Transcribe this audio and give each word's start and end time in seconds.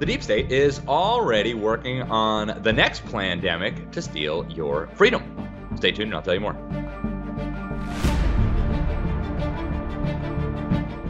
The 0.00 0.06
deep 0.06 0.22
state 0.22 0.50
is 0.50 0.80
already 0.88 1.52
working 1.52 2.00
on 2.04 2.62
the 2.62 2.72
next 2.72 3.04
pandemic 3.12 3.90
to 3.90 4.00
steal 4.00 4.46
your 4.48 4.86
freedom. 4.94 5.22
Stay 5.76 5.92
tuned 5.92 6.06
and 6.06 6.14
I'll 6.14 6.22
tell 6.22 6.32
you 6.32 6.40
more. 6.40 6.54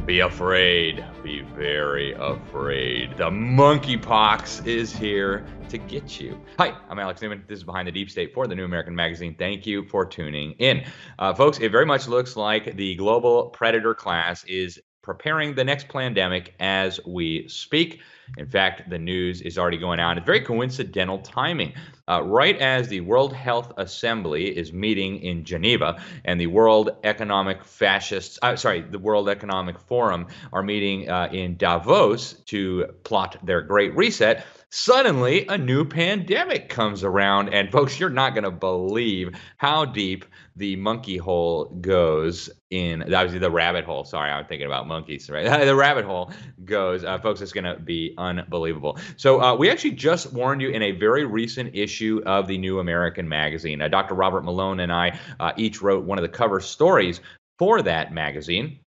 Be 0.07 0.19
afraid. 0.19 1.05
Be 1.23 1.43
very 1.43 2.15
afraid. 2.15 3.17
The 3.17 3.31
monkeypox 3.31 4.67
is 4.67 4.93
here 4.93 5.47
to 5.69 5.79
get 5.79 6.21
you. 6.21 6.45
Hi, 6.59 6.77
I'm 6.89 6.99
Alex 6.99 7.23
Newman. 7.23 7.45
This 7.47 7.59
is 7.59 7.65
Behind 7.65 7.87
the 7.87 7.93
Deep 7.93 8.11
State 8.11 8.35
for 8.35 8.49
the 8.49 8.57
New 8.57 8.65
American 8.65 8.97
Magazine. 8.97 9.37
Thank 9.39 9.69
you 9.69 9.85
for 9.85 10.05
tuning 10.05 10.57
in. 10.59 10.83
Uh, 11.17 11.33
folks, 11.33 11.61
it 11.61 11.71
very 11.71 11.87
much 11.87 12.09
looks 12.09 12.35
like 12.35 12.75
the 12.75 12.97
global 12.97 13.51
predator 13.51 13.95
class 13.95 14.43
is 14.47 14.81
preparing 15.01 15.55
the 15.55 15.63
next 15.63 15.89
pandemic 15.89 16.55
as 16.59 16.99
we 17.07 17.47
speak. 17.47 18.01
In 18.37 18.47
fact, 18.47 18.89
the 18.89 18.99
news 18.99 19.41
is 19.41 19.59
already 19.59 19.79
going 19.79 20.01
out. 20.01 20.17
It's 20.17 20.27
very 20.27 20.41
coincidental 20.41 21.19
timing. 21.19 21.75
Uh, 22.09 22.23
right 22.23 22.59
as 22.59 22.89
the 22.89 23.01
World 23.01 23.33
Health 23.33 23.73
Assembly 23.77 24.57
is 24.57 24.73
meeting 24.73 25.21
in 25.21 25.45
Geneva 25.45 26.03
and 26.25 26.41
the 26.41 26.49
World 26.49 26.91
Economic 27.05 27.65
Fascists, 27.65 28.39
uh, 28.43 28.57
sorry, 28.57 28.81
the 28.81 28.99
World 28.99 29.29
Economic 29.29 29.79
Forum 29.79 30.27
are 30.53 30.63
meeting 30.63 31.09
uh, 31.09 31.29
in 31.33 31.57
Davos 31.57 32.33
to 32.47 32.87
plot 33.05 33.37
their 33.45 33.63
Great 33.63 33.95
Reset 33.95 34.45
suddenly 34.73 35.47
a 35.49 35.59
new 35.59 35.85
pandemic 35.85 36.69
comes 36.69 37.03
around 37.03 37.53
and 37.53 37.73
folks 37.73 37.99
you're 37.99 38.09
not 38.09 38.35
going 38.35 38.45
to 38.45 38.53
believe 38.53 39.31
how 39.57 39.85
deep 39.85 40.25
the 40.55 40.77
monkey 40.77 41.17
hole 41.17 41.65
goes 41.81 42.49
in 42.71 43.01
was 43.09 43.33
the 43.33 43.51
rabbit 43.51 43.85
hole 43.85 44.05
sorry 44.05 44.31
i'm 44.31 44.45
thinking 44.45 44.67
about 44.67 44.87
monkeys 44.87 45.29
right 45.29 45.45
the 45.67 45.75
rabbit 45.75 46.05
hole 46.05 46.31
goes 46.65 47.03
uh, 47.03 47.19
folks 47.19 47.41
it's 47.41 47.53
going 47.53 47.65
to 47.65 47.81
be 47.81 48.15
unbelievable. 48.21 48.99
So 49.17 49.41
uh, 49.41 49.57
we 49.57 49.71
actually 49.71 49.93
just 49.93 50.33
warned 50.33 50.61
you 50.63 50.71
in 50.71 50.83
a 50.83 50.93
very 50.93 51.25
recent 51.25 51.75
issue 51.75 52.23
of 52.27 52.47
the 52.47 52.59
new 52.59 52.79
american 52.79 53.29
magazine. 53.29 53.81
Uh, 53.81 53.89
dr 53.89 54.15
robert 54.15 54.45
malone 54.45 54.81
and 54.81 54.93
i 54.93 55.19
uh, 55.41 55.53
each 55.57 55.83
wrote 55.83 56.05
one 56.05 56.19
of 56.19 56.23
the 56.23 56.29
cover 56.29 56.61
stories 56.61 57.21
for 57.59 57.83
that 57.83 58.13
magazine 58.13 58.81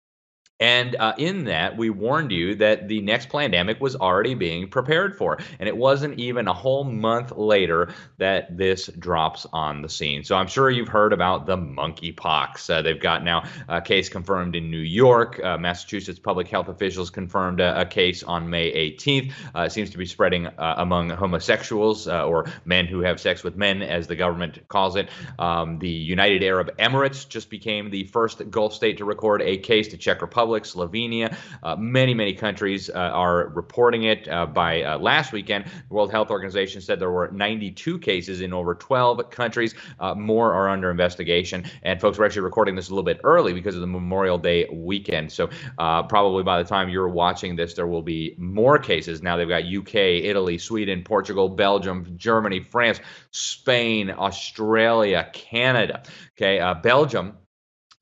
and 0.62 0.96
uh, 0.96 1.14
in 1.18 1.46
that, 1.46 1.76
we 1.76 1.90
warned 1.90 2.32
you 2.32 2.54
that 2.56 2.88
the 2.88 3.02
next 3.02 3.30
pandemic 3.30 3.82
was 3.82 3.96
already 3.96 4.36
being 4.36 4.70
prepared 4.70 5.18
for. 5.18 5.40
And 5.60 5.68
it 5.68 5.76
wasn't 5.76 6.20
even 6.20 6.48
a 6.48 6.54
whole 6.54 6.84
month 6.84 7.32
later 7.36 7.96
that 8.20 8.56
this 8.56 8.86
drops 8.86 9.48
on 9.52 9.82
the 9.82 9.90
scene. 9.90 10.24
So 10.24 10.36
I'm 10.36 10.46
sure 10.46 10.70
you've 10.70 10.88
heard 10.88 11.14
about 11.14 11.48
the 11.48 11.58
monkeypox. 11.58 12.70
Uh, 12.70 12.84
they've 12.84 13.02
got 13.02 13.24
now 13.24 13.46
a 13.68 13.82
case 13.82 14.08
confirmed 14.08 14.56
in 14.56 14.70
New 14.70 14.78
York. 14.78 15.44
Uh, 15.44 15.58
Massachusetts 15.58 16.20
public 16.20 16.48
health 16.48 16.68
officials 16.68 17.10
confirmed 17.10 17.60
a, 17.60 17.82
a 17.82 17.86
case 17.88 18.22
on 18.22 18.48
May 18.52 18.72
18th. 18.72 19.34
Uh, 19.56 19.62
it 19.62 19.72
seems 19.72 19.90
to 19.90 19.98
be 19.98 20.06
spreading 20.06 20.46
uh, 20.46 20.76
among 20.78 21.10
homosexuals 21.10 22.08
uh, 22.08 22.28
or 22.28 22.46
men 22.66 22.86
who 22.86 23.00
have 23.00 23.20
sex 23.20 23.44
with 23.44 23.56
men, 23.56 23.82
as 23.82 24.06
the 24.06 24.16
government 24.16 24.60
calls 24.68 24.96
it. 24.96 25.10
Um, 25.40 25.80
the 25.80 25.90
United 25.90 26.44
Arab 26.44 26.78
Emirates 26.78 27.28
just 27.28 27.50
became 27.50 27.90
the 27.90 28.04
first 28.04 28.48
Gulf 28.52 28.74
state 28.76 29.00
to 29.00 29.06
record 29.06 29.42
a 29.42 29.58
case. 29.58 29.88
The 29.88 29.98
Czech 29.98 30.22
Republic 30.22 30.51
Republic, 30.52 30.92
Slovenia, 30.92 31.36
uh, 31.64 31.76
many, 31.78 32.14
many 32.14 32.34
countries 32.34 32.90
uh, 32.90 32.94
are 32.94 33.50
reporting 33.50 34.04
it. 34.04 34.28
Uh, 34.28 34.46
by 34.46 34.84
uh, 34.84 34.98
last 35.00 35.32
weekend, 35.32 35.66
the 35.66 35.94
World 35.94 36.12
Health 36.12 36.30
Organization 36.30 36.82
said 36.82 37.00
there 37.00 37.12
were 37.12 37.30
92 37.32 38.00
cases 38.00 38.42
in 38.42 38.52
over 38.54 38.76
12 38.76 39.30
countries. 39.30 39.76
Uh, 40.00 40.14
more 40.14 40.54
are 40.54 40.68
under 40.68 40.92
investigation. 40.92 41.64
And 41.84 42.02
folks, 42.02 42.18
we're 42.18 42.26
actually 42.26 42.42
recording 42.42 42.76
this 42.76 42.90
a 42.90 42.92
little 42.92 43.04
bit 43.04 43.22
early 43.24 43.54
because 43.54 43.76
of 43.76 43.82
the 43.82 43.88
Memorial 43.88 44.38
Day 44.38 44.68
weekend. 44.74 45.32
So 45.32 45.50
probably 45.78 46.44
by 46.44 46.62
the 46.62 46.68
time 46.68 46.90
you're 46.90 47.10
watching 47.10 47.56
this, 47.56 47.74
there 47.74 47.88
will 47.88 48.02
be 48.02 48.36
more 48.38 48.78
cases. 48.78 49.22
Now 49.22 49.38
they've 49.38 49.48
got 49.48 49.64
UK, 49.64 49.96
Italy, 49.96 50.58
Sweden, 50.58 51.04
Portugal, 51.04 51.48
Belgium, 51.48 52.14
Germany, 52.18 52.60
France, 52.60 53.00
Spain, 53.32 54.12
Australia, 54.12 55.30
Canada. 55.34 56.04
Okay, 56.36 56.60
Belgium 56.84 57.38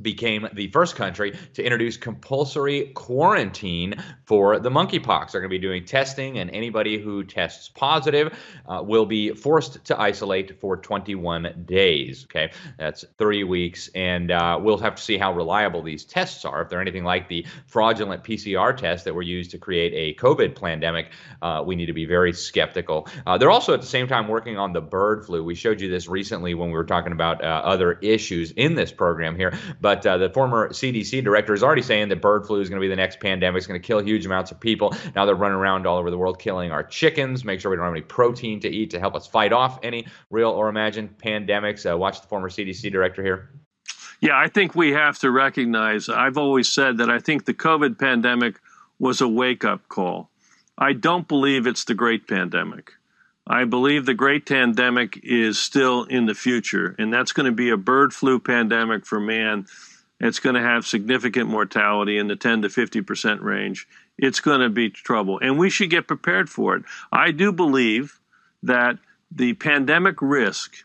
became 0.02 0.48
the 0.54 0.68
first 0.68 0.96
country 0.96 1.38
to 1.54 1.64
introduce 1.64 1.98
compulsory 1.98 2.92
quarantine 2.96 3.96
for 4.26 4.60
the 4.60 4.70
monkeypox. 4.70 5.32
They're 5.32 5.42
going 5.42 5.50
to 5.50 5.58
be 5.58 5.60
doing 5.60 5.84
testing, 5.84 6.38
and 6.38 6.50
anybody 6.52 6.98
who 6.98 7.24
tests 7.24 7.70
positive 7.70 8.38
uh, 8.68 8.82
will 8.86 9.06
be 9.06 9.32
forced 9.32 9.84
to 9.86 10.00
isolate 10.00 10.60
for 10.62 10.78
21 10.78 11.66
days. 11.66 12.26
Okay, 12.26 12.52
that's 12.78 13.04
three 13.18 13.44
weeks, 13.44 13.90
and 13.94 14.32
uh, 14.32 14.58
we'll 14.62 14.78
have 14.78 14.96
to 14.96 15.04
see 15.04 15.18
how 15.18 15.34
reliable 15.34 15.82
these 15.82 16.06
tests 16.06 16.46
are. 16.46 16.62
If 16.62 16.70
they're 16.70 16.82
anything 16.82 17.04
like 17.04 17.28
the 17.28 17.46
fraudulent 17.68 18.24
PCR 18.24 18.76
tests 18.76 19.04
that 19.04 19.14
were 19.14 19.22
used 19.22 19.52
to 19.52 19.58
create 19.58 19.94
a 19.94 20.20
COVID 20.22 20.60
pandemic, 20.60 21.12
uh, 21.42 21.64
we 21.66 21.76
need 21.76 21.88
to 21.88 21.94
be 21.94 22.06
very 22.06 22.32
skeptical. 22.32 23.08
Uh, 23.26 23.38
they're 23.38 23.52
also 23.52 23.74
at 23.74 23.82
the 23.82 23.88
same 23.88 24.08
time 24.08 24.28
working 24.28 24.58
on 24.58 24.72
the 24.72 24.82
bird 24.82 25.26
flu. 25.26 25.44
We 25.44 25.56
showed 25.56 25.82
you 25.82 25.90
this 25.90 26.08
recently 26.08 26.54
when 26.54 26.70
we 26.70 26.76
were 26.76 26.86
talking 26.86 27.12
about 27.12 27.44
uh, 27.44 27.48
other 27.48 27.94
issues 27.94 28.52
in 28.52 28.76
this 28.76 28.92
program 28.92 29.36
here, 29.36 29.54
but 29.82 29.89
but 29.90 30.06
uh, 30.06 30.20
the 30.20 30.30
former 30.30 30.70
CDC 30.70 31.24
director 31.24 31.52
is 31.52 31.64
already 31.64 31.82
saying 31.82 32.10
that 32.10 32.22
bird 32.22 32.46
flu 32.46 32.62
is 32.62 32.70
going 32.70 32.80
to 32.80 32.86
be 32.86 32.88
the 32.88 32.96
next 32.96 33.20
pandemic. 33.20 33.58
It's 33.58 33.66
going 33.66 33.82
to 33.82 33.88
kill 33.88 33.98
huge 33.98 34.24
amounts 34.24 34.52
of 34.52 34.60
people. 34.60 34.94
Now 35.16 35.26
they're 35.26 35.34
running 35.34 35.58
around 35.58 35.88
all 35.88 35.98
over 35.98 36.12
the 36.12 36.18
world 36.18 36.38
killing 36.38 36.72
our 36.72 36.84
chickens, 36.84 37.44
make 37.44 37.60
sure 37.60 37.72
we 37.72 37.78
don't 37.78 37.86
have 37.86 37.94
any 37.94 38.04
protein 38.04 38.60
to 38.60 38.70
eat 38.70 38.92
to 38.92 39.00
help 39.00 39.16
us 39.16 39.26
fight 39.26 39.52
off 39.52 39.80
any 39.82 40.06
real 40.30 40.52
or 40.52 40.70
imagined 40.70 41.18
pandemics. 41.18 41.92
Uh, 41.92 41.98
watch 41.98 42.22
the 42.22 42.28
former 42.28 42.50
CDC 42.50 42.92
director 42.92 43.24
here. 43.24 43.50
Yeah, 44.22 44.38
I 44.38 44.48
think 44.48 44.76
we 44.76 44.92
have 44.92 45.18
to 45.20 45.32
recognize. 45.32 46.08
I've 46.08 46.38
always 46.38 46.70
said 46.70 46.98
that 46.98 47.10
I 47.10 47.18
think 47.18 47.46
the 47.46 47.56
COVID 47.56 47.98
pandemic 47.98 48.60
was 49.00 49.22
a 49.22 49.28
wake 49.28 49.66
up 49.66 49.88
call. 49.88 50.30
I 50.78 50.94
don't 50.94 51.28
believe 51.28 51.66
it's 51.66 51.86
the 51.86 51.96
great 51.96 52.28
pandemic. 52.28 52.92
I 53.50 53.64
believe 53.64 54.06
the 54.06 54.14
great 54.14 54.46
pandemic 54.46 55.20
is 55.24 55.58
still 55.58 56.04
in 56.04 56.28
the 56.28 56.36
future, 56.36 56.96
and 57.00 57.12
that's 57.12 57.34
going 57.34 57.48
to 57.48 57.52
be 57.52 57.72
a 57.72 57.78
bird 57.78 58.14
flu 58.14 58.40
pandemic 58.40 59.08
for 59.08 59.20
man. 59.20 59.66
It's 60.20 60.38
going 60.38 60.54
to 60.54 60.62
have 60.62 60.86
significant 60.86 61.50
mortality 61.50 62.20
in 62.20 62.28
the 62.28 62.36
10 62.36 62.62
to 62.62 62.70
50 62.70 63.02
percent 63.02 63.42
range. 63.42 63.88
It's 64.20 64.40
going 64.40 64.62
to 64.62 64.70
be 64.70 64.92
trouble, 64.92 65.40
and 65.42 65.58
we 65.58 65.72
should 65.72 65.90
get 65.90 66.08
prepared 66.08 66.48
for 66.48 66.76
it. 66.76 66.84
I 67.12 67.32
do 67.32 67.52
believe 67.52 68.20
that 68.62 69.00
the 69.32 69.54
pandemic 69.54 70.22
risk 70.22 70.76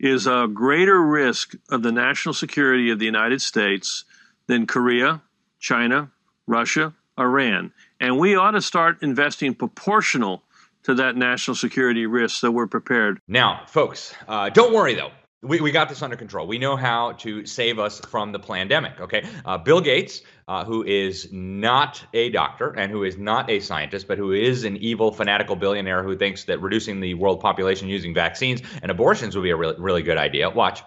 is 0.00 0.26
a 0.26 0.48
greater 0.52 1.00
risk 1.00 1.54
of 1.68 1.84
the 1.84 1.92
national 1.92 2.34
security 2.34 2.90
of 2.90 2.98
the 2.98 3.04
United 3.04 3.40
States 3.40 4.04
than 4.48 4.66
Korea, 4.66 5.22
China, 5.60 6.10
Russia, 6.48 6.92
Iran. 7.16 7.72
And 8.00 8.18
we 8.18 8.34
ought 8.34 8.52
to 8.52 8.62
start 8.62 9.02
investing 9.02 9.54
proportional 9.54 10.42
to 10.84 10.94
that 10.94 11.16
national 11.16 11.54
security 11.54 12.06
risk 12.06 12.40
so 12.40 12.50
we're 12.50 12.66
prepared. 12.66 13.20
Now, 13.28 13.62
folks, 13.66 14.14
uh, 14.28 14.48
don't 14.50 14.72
worry 14.72 14.94
though. 14.94 15.10
We, 15.42 15.60
we 15.62 15.72
got 15.72 15.88
this 15.88 16.02
under 16.02 16.16
control. 16.16 16.46
We 16.46 16.58
know 16.58 16.76
how 16.76 17.12
to 17.12 17.46
save 17.46 17.78
us 17.78 17.98
from 17.98 18.30
the 18.30 18.38
pandemic. 18.38 19.00
Okay. 19.00 19.26
Uh, 19.42 19.56
Bill 19.56 19.80
Gates, 19.80 20.20
uh, 20.48 20.66
who 20.66 20.84
is 20.84 21.32
not 21.32 22.04
a 22.12 22.28
doctor 22.28 22.72
and 22.76 22.92
who 22.92 23.04
is 23.04 23.16
not 23.16 23.48
a 23.48 23.58
scientist, 23.60 24.06
but 24.06 24.18
who 24.18 24.32
is 24.32 24.64
an 24.64 24.76
evil, 24.76 25.10
fanatical 25.12 25.56
billionaire 25.56 26.02
who 26.02 26.14
thinks 26.14 26.44
that 26.44 26.60
reducing 26.60 27.00
the 27.00 27.14
world 27.14 27.40
population 27.40 27.88
using 27.88 28.12
vaccines 28.12 28.60
and 28.82 28.90
abortions 28.90 29.34
would 29.34 29.42
be 29.42 29.50
a 29.50 29.56
really, 29.56 29.76
really 29.78 30.02
good 30.02 30.18
idea. 30.18 30.50
Watch. 30.50 30.82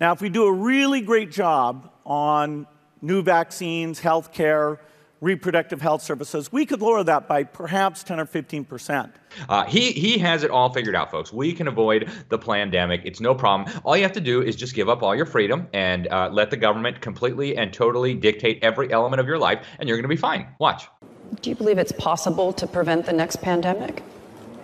Now, 0.00 0.12
if 0.12 0.20
we 0.20 0.28
do 0.28 0.44
a 0.44 0.52
really 0.52 1.00
great 1.00 1.32
job 1.32 1.90
on 2.06 2.68
new 3.00 3.22
vaccines, 3.22 4.00
healthcare, 4.00 4.78
reproductive 5.22 5.80
health 5.80 6.02
services, 6.02 6.52
we 6.52 6.66
could 6.66 6.82
lower 6.82 7.02
that 7.04 7.28
by 7.28 7.44
perhaps 7.44 8.02
10 8.02 8.20
or 8.20 8.26
15 8.26 8.64
percent. 8.66 9.12
Uh, 9.48 9.64
he 9.64 9.92
he 9.92 10.18
has 10.18 10.42
it 10.42 10.50
all 10.50 10.70
figured 10.70 10.94
out, 10.94 11.10
folks. 11.10 11.32
We 11.32 11.54
can 11.54 11.68
avoid 11.68 12.10
the 12.28 12.38
pandemic. 12.38 13.00
It's 13.04 13.20
no 13.20 13.34
problem. 13.34 13.74
All 13.84 13.96
you 13.96 14.02
have 14.02 14.12
to 14.12 14.20
do 14.20 14.42
is 14.42 14.56
just 14.56 14.74
give 14.74 14.90
up 14.90 15.02
all 15.02 15.14
your 15.14 15.24
freedom 15.24 15.68
and 15.72 16.08
uh, 16.08 16.28
let 16.30 16.50
the 16.50 16.56
government 16.58 17.00
completely 17.00 17.56
and 17.56 17.72
totally 17.72 18.12
dictate 18.12 18.58
every 18.62 18.92
element 18.92 19.20
of 19.20 19.26
your 19.26 19.38
life, 19.38 19.64
and 19.78 19.88
you're 19.88 19.96
going 19.96 20.02
to 20.02 20.08
be 20.08 20.16
fine. 20.16 20.48
Watch. 20.58 20.88
Do 21.40 21.48
you 21.48 21.56
believe 21.56 21.78
it's 21.78 21.92
possible 21.92 22.52
to 22.52 22.66
prevent 22.66 23.06
the 23.06 23.12
next 23.12 23.36
pandemic? 23.36 24.02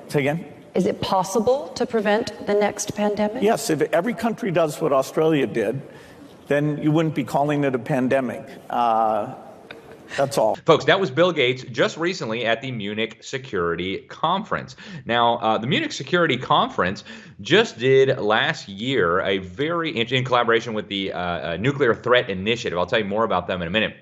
Say 0.08 0.20
again. 0.20 0.44
Is 0.74 0.86
it 0.86 1.00
possible 1.00 1.68
to 1.68 1.86
prevent 1.86 2.46
the 2.46 2.54
next 2.54 2.94
pandemic? 2.94 3.42
Yes. 3.42 3.70
If 3.70 3.80
every 3.80 4.12
country 4.12 4.50
does 4.50 4.80
what 4.80 4.92
Australia 4.92 5.46
did, 5.46 5.80
then 6.46 6.82
you 6.82 6.92
wouldn't 6.92 7.14
be 7.14 7.24
calling 7.24 7.64
it 7.64 7.74
a 7.74 7.78
pandemic. 7.78 8.46
Uh, 8.68 9.34
that's 10.16 10.38
all. 10.38 10.56
Folks, 10.66 10.86
that 10.86 11.00
was 11.00 11.10
Bill 11.10 11.32
Gates 11.32 11.62
just 11.64 11.96
recently 11.96 12.46
at 12.46 12.60
the 12.60 12.72
Munich 12.72 13.18
Security 13.22 13.98
Conference. 14.08 14.76
Now, 15.04 15.36
uh, 15.38 15.58
the 15.58 15.66
Munich 15.66 15.92
Security 15.92 16.36
Conference 16.36 17.04
just 17.40 17.78
did 17.78 18.18
last 18.18 18.68
year 18.68 19.20
a 19.20 19.38
very, 19.38 19.96
in 19.96 20.24
collaboration 20.24 20.74
with 20.74 20.88
the 20.88 21.12
uh, 21.12 21.18
uh, 21.18 21.56
Nuclear 21.58 21.94
Threat 21.94 22.30
Initiative. 22.30 22.78
I'll 22.78 22.86
tell 22.86 22.98
you 22.98 23.04
more 23.04 23.24
about 23.24 23.46
them 23.46 23.62
in 23.62 23.68
a 23.68 23.70
minute. 23.70 23.96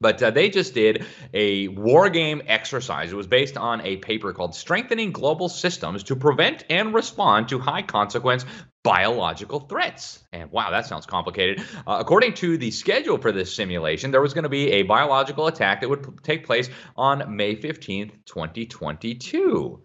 But 0.00 0.22
uh, 0.22 0.30
they 0.30 0.50
just 0.50 0.74
did 0.74 1.06
a 1.32 1.68
war 1.68 2.10
game 2.10 2.42
exercise. 2.46 3.12
It 3.12 3.16
was 3.16 3.26
based 3.26 3.56
on 3.56 3.80
a 3.82 3.96
paper 3.98 4.32
called 4.32 4.54
Strengthening 4.54 5.12
Global 5.12 5.48
Systems 5.48 6.02
to 6.04 6.16
Prevent 6.16 6.64
and 6.68 6.92
Respond 6.92 7.48
to 7.48 7.58
High 7.58 7.82
Consequence 7.82 8.44
biological 8.84 9.60
threats. 9.60 10.22
And 10.32 10.52
wow, 10.52 10.70
that 10.70 10.86
sounds 10.86 11.06
complicated. 11.06 11.60
Uh, 11.86 11.96
according 11.98 12.34
to 12.34 12.56
the 12.56 12.70
schedule 12.70 13.18
for 13.18 13.32
this 13.32 13.52
simulation, 13.52 14.12
there 14.12 14.20
was 14.20 14.34
going 14.34 14.44
to 14.44 14.48
be 14.50 14.70
a 14.72 14.82
biological 14.82 15.48
attack 15.48 15.80
that 15.80 15.88
would 15.88 16.02
p- 16.04 16.10
take 16.22 16.46
place 16.46 16.68
on 16.96 17.34
May 17.34 17.56
15th, 17.56 18.12
2022. 18.26 19.82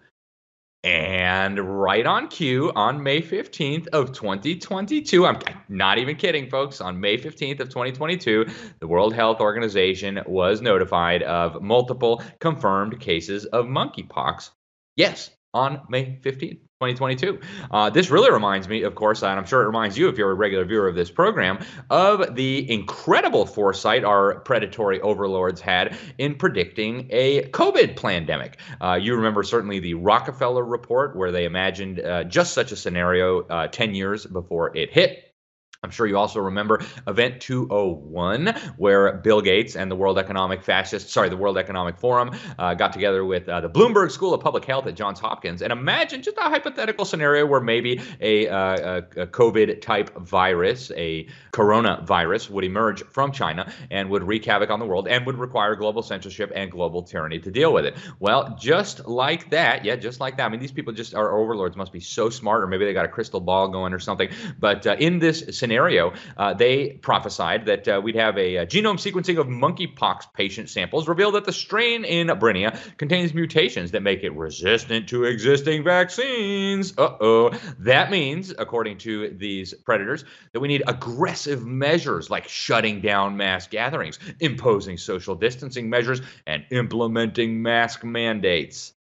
And 0.83 1.59
right 1.59 2.05
on 2.05 2.29
cue, 2.29 2.71
on 2.73 3.03
May 3.03 3.21
15th 3.21 3.87
of 3.87 4.13
2022, 4.13 5.25
I'm 5.25 5.39
not 5.67 5.97
even 5.97 6.15
kidding, 6.15 6.49
folks. 6.49 6.79
On 6.79 6.99
May 6.99 7.17
15th 7.17 7.59
of 7.59 7.69
2022, 7.69 8.45
the 8.79 8.87
World 8.87 9.13
Health 9.13 9.41
Organization 9.41 10.21
was 10.25 10.61
notified 10.61 11.23
of 11.23 11.61
multiple 11.61 12.21
confirmed 12.39 12.99
cases 12.99 13.45
of 13.45 13.65
monkeypox. 13.65 14.51
Yes, 14.95 15.31
on 15.53 15.81
May 15.89 16.19
15th. 16.21 16.59
2022. 16.79 17.41
Uh, 17.71 17.89
this 17.89 18.09
really 18.09 18.31
reminds 18.31 18.69
me, 18.69 18.83
of 18.83 18.95
course, 18.95 19.21
and 19.21 19.37
I'm 19.37 19.45
sure 19.45 19.63
it 19.63 19.65
reminds 19.65 19.97
you 19.97 20.07
if 20.07 20.17
you're 20.17 20.31
a 20.31 20.33
regular 20.33 20.63
viewer 20.63 20.87
of 20.87 20.95
this 20.95 21.11
program, 21.11 21.59
of 21.89 22.35
the 22.35 22.71
incredible 22.71 23.45
foresight 23.45 24.05
our 24.05 24.39
predatory 24.39 25.01
overlords 25.01 25.59
had 25.59 25.97
in 26.17 26.35
predicting 26.35 27.07
a 27.09 27.49
COVID 27.49 28.01
pandemic. 28.01 28.61
Uh, 28.79 28.93
you 28.93 29.13
remember 29.13 29.43
certainly 29.43 29.79
the 29.79 29.95
Rockefeller 29.95 30.63
report, 30.63 31.17
where 31.17 31.33
they 31.33 31.43
imagined 31.43 31.99
uh, 31.99 32.23
just 32.23 32.53
such 32.53 32.71
a 32.71 32.77
scenario 32.77 33.41
uh, 33.47 33.67
10 33.67 33.93
years 33.93 34.25
before 34.25 34.73
it 34.77 34.89
hit. 34.89 35.28
I'm 35.81 35.91
sure 35.91 36.05
you 36.05 36.17
also 36.17 36.41
remember 36.41 36.81
Event 37.07 37.39
201, 37.39 38.47
where 38.75 39.13
Bill 39.13 39.39
Gates 39.39 39.77
and 39.77 39.89
the 39.89 39.95
World 39.95 40.19
Economic 40.19 40.61
Fascist, 40.61 41.09
sorry, 41.09 41.29
the 41.29 41.37
World 41.37 41.57
Economic 41.57 41.97
Forum 41.97 42.31
uh, 42.57 42.73
got 42.73 42.91
together 42.91 43.23
with 43.23 43.47
uh, 43.47 43.61
the 43.61 43.69
Bloomberg 43.69 44.11
School 44.11 44.33
of 44.33 44.41
Public 44.41 44.65
Health 44.65 44.87
at 44.87 44.95
Johns 44.95 45.21
Hopkins. 45.21 45.61
And 45.61 45.71
imagine 45.71 46.21
just 46.21 46.35
a 46.37 46.41
hypothetical 46.41 47.05
scenario 47.05 47.45
where 47.45 47.61
maybe 47.61 48.01
a, 48.19 48.49
uh, 48.49 49.01
a, 49.15 49.27
COVID 49.27 49.79
type 49.79 50.13
virus, 50.17 50.91
a 50.97 51.25
coronavirus, 51.53 52.49
would 52.49 52.65
emerge 52.65 53.01
from 53.05 53.31
China 53.31 53.71
and 53.89 54.09
would 54.09 54.23
wreak 54.23 54.43
havoc 54.43 54.69
on 54.71 54.79
the 54.79 54.85
world 54.85 55.07
and 55.07 55.25
would 55.25 55.37
require 55.37 55.75
global 55.75 56.03
censorship 56.03 56.51
and 56.55 56.69
global 56.69 57.03
tyranny 57.03 57.39
to 57.39 57.51
deal 57.51 57.71
with 57.71 57.85
it. 57.85 57.95
Well, 58.19 58.53
just 58.59 59.07
like 59.07 59.49
that, 59.51 59.85
yeah, 59.85 59.95
just 59.95 60.19
like 60.19 60.35
that. 60.35 60.45
I 60.45 60.49
mean, 60.49 60.59
these 60.59 60.73
people 60.73 60.91
just, 60.91 61.15
our 61.15 61.37
overlords 61.37 61.77
must 61.77 61.93
be 61.93 62.01
so 62.01 62.29
smart, 62.29 62.63
or 62.63 62.67
maybe 62.67 62.83
they 62.83 62.91
got 62.91 63.05
a 63.05 63.09
crystal 63.09 63.39
ball 63.39 63.69
going 63.69 63.93
or 63.93 63.99
something. 63.99 64.29
But 64.59 64.85
uh, 64.85 64.97
in 64.99 65.19
this 65.19 65.45
scenario, 65.51 65.68
scenario, 65.69 66.13
uh, 66.35 66.51
they 66.55 66.89
prophesied 66.93 67.67
that 67.67 67.87
uh, 67.87 68.01
we'd 68.03 68.15
have 68.15 68.35
a, 68.39 68.55
a, 68.55 68.65
genome 68.65 68.97
sequencing 68.97 69.37
of 69.37 69.45
monkeypox 69.45 70.33
patient 70.33 70.67
samples 70.67 71.07
reveal 71.07 71.31
that 71.31 71.45
the 71.45 71.53
strain 71.53 72.03
in 72.03 72.27
Brinia 72.27 72.75
contains 72.97 73.35
mutations 73.35 73.91
that 73.91 74.01
make 74.01 74.23
it 74.23 74.35
resistant 74.35 75.07
to 75.09 75.25
existing 75.25 75.83
vaccines. 75.83 76.97
Uh 76.97 77.15
oh. 77.21 77.49
That 77.77 78.09
means, 78.09 78.51
according 78.57 78.97
to 78.99 79.29
these 79.29 79.75
predators, 79.75 80.25
that 80.53 80.59
we 80.59 80.67
need 80.67 80.81
aggressive 80.87 81.63
measures 81.63 82.31
like 82.31 82.47
shutting 82.47 82.99
down 82.99 83.37
mass 83.37 83.67
gatherings, 83.67 84.17
imposing 84.39 84.97
social 84.97 85.35
distancing 85.35 85.87
measures, 85.87 86.19
and 86.47 86.65
implementing 86.71 87.61
mask 87.61 88.03
mandates. 88.03 88.93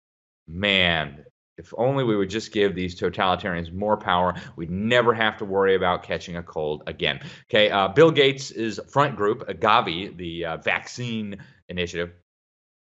Man, 0.47 1.25
if 1.59 1.75
only 1.77 2.05
we 2.05 2.17
would 2.17 2.31
just 2.31 2.53
give 2.53 2.75
these 2.75 2.99
totalitarians 2.99 3.73
more 3.73 3.97
power, 3.97 4.35
we'd 4.57 4.71
never 4.71 5.13
have 5.13 5.37
to 5.39 5.45
worry 5.45 5.75
about 5.75 6.03
catching 6.05 6.37
a 6.37 6.43
cold 6.43 6.85
again. 6.87 7.21
Okay, 7.51 7.71
uh, 7.71 7.89
Bill 7.89 8.11
Gates' 8.11 8.51
is 8.51 8.81
front 8.89 9.17
group, 9.17 9.47
Gavi, 9.47 10.17
the 10.17 10.45
uh, 10.45 10.57
vaccine 10.59 11.39
initiative, 11.69 12.13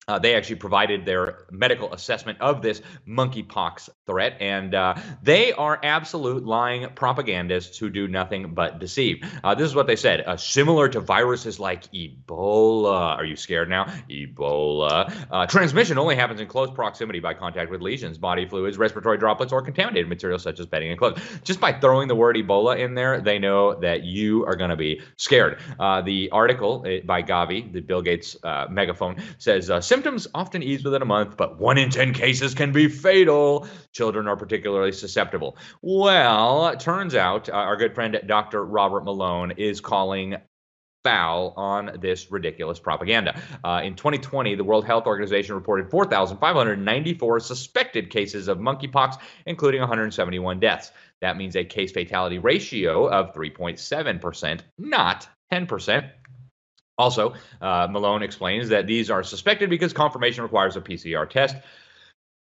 uh, 0.08 0.18
they 0.18 0.34
actually 0.34 0.56
provided 0.56 1.04
their 1.04 1.46
medical 1.50 1.92
assessment 1.92 2.40
of 2.40 2.62
this 2.62 2.82
monkeypox 3.08 3.88
threat, 4.06 4.36
and 4.40 4.74
uh, 4.74 4.94
they 5.22 5.52
are 5.52 5.78
absolute 5.82 6.44
lying 6.44 6.88
propagandists 6.94 7.78
who 7.78 7.88
do 7.88 8.06
nothing 8.06 8.54
but 8.54 8.78
deceive. 8.78 9.24
Uh, 9.42 9.54
this 9.54 9.66
is 9.66 9.74
what 9.74 9.86
they 9.86 9.96
said: 9.96 10.20
uh, 10.20 10.36
similar 10.36 10.88
to 10.88 11.00
viruses 11.00 11.58
like 11.58 11.90
Ebola. 11.92 13.16
Are 13.16 13.24
you 13.24 13.36
scared 13.36 13.68
now? 13.68 13.84
Ebola 14.10 15.12
uh, 15.30 15.46
transmission 15.46 15.98
only 15.98 16.16
happens 16.16 16.40
in 16.40 16.46
close 16.46 16.70
proximity 16.70 17.20
by 17.20 17.32
contact 17.34 17.70
with 17.70 17.80
lesions, 17.80 18.18
body 18.18 18.46
fluids, 18.46 18.76
respiratory 18.76 19.18
droplets, 19.18 19.52
or 19.52 19.62
contaminated 19.62 20.08
materials 20.08 20.42
such 20.42 20.60
as 20.60 20.66
bedding 20.66 20.90
and 20.90 20.98
clothes. 20.98 21.20
Just 21.44 21.60
by 21.60 21.72
throwing 21.72 22.08
the 22.08 22.14
word 22.14 22.36
Ebola 22.36 22.78
in 22.78 22.94
there, 22.94 23.20
they 23.20 23.38
know 23.38 23.74
that 23.80 24.04
you 24.04 24.44
are 24.46 24.56
going 24.56 24.70
to 24.70 24.76
be 24.76 25.00
scared. 25.16 25.58
Uh, 25.78 26.02
the 26.02 26.30
article 26.30 26.80
by 27.04 27.22
Gavi, 27.22 27.72
the 27.72 27.80
Bill 27.80 28.02
Gates 28.02 28.36
megaphone, 28.68 29.16
says 29.38 29.70
Symptoms 29.94 30.26
often 30.34 30.60
ease 30.60 30.82
within 30.82 31.02
a 31.02 31.04
month, 31.04 31.36
but 31.36 31.60
one 31.60 31.78
in 31.78 31.88
10 31.88 32.14
cases 32.14 32.52
can 32.52 32.72
be 32.72 32.88
fatal. 32.88 33.68
Children 33.92 34.26
are 34.26 34.36
particularly 34.36 34.90
susceptible. 34.90 35.56
Well, 35.82 36.66
it 36.66 36.80
turns 36.80 37.14
out 37.14 37.48
uh, 37.48 37.52
our 37.52 37.76
good 37.76 37.94
friend 37.94 38.20
Dr. 38.26 38.64
Robert 38.64 39.04
Malone 39.04 39.52
is 39.52 39.80
calling 39.80 40.34
foul 41.04 41.54
on 41.56 41.96
this 42.00 42.32
ridiculous 42.32 42.80
propaganda. 42.80 43.40
Uh, 43.62 43.82
in 43.84 43.94
2020, 43.94 44.56
the 44.56 44.64
World 44.64 44.84
Health 44.84 45.06
Organization 45.06 45.54
reported 45.54 45.88
4,594 45.92 47.38
suspected 47.38 48.10
cases 48.10 48.48
of 48.48 48.58
monkeypox, 48.58 49.18
including 49.46 49.80
171 49.80 50.58
deaths. 50.58 50.90
That 51.20 51.36
means 51.36 51.54
a 51.54 51.64
case 51.64 51.92
fatality 51.92 52.38
ratio 52.40 53.08
of 53.08 53.32
3.7%, 53.32 54.60
not 54.76 55.28
10%. 55.52 56.10
Also, 56.96 57.34
uh, 57.60 57.88
Malone 57.90 58.22
explains 58.22 58.68
that 58.68 58.86
these 58.86 59.10
are 59.10 59.22
suspected 59.22 59.68
because 59.68 59.92
confirmation 59.92 60.42
requires 60.42 60.76
a 60.76 60.80
PCR 60.80 61.28
test, 61.28 61.56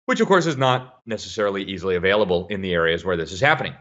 which 0.06 0.20
of 0.20 0.28
course 0.28 0.46
is 0.46 0.56
not 0.56 1.00
necessarily 1.06 1.62
easily 1.64 1.96
available 1.96 2.46
in 2.48 2.60
the 2.60 2.72
areas 2.72 3.04
where 3.04 3.16
this 3.16 3.32
is 3.32 3.40
happening. 3.40 3.74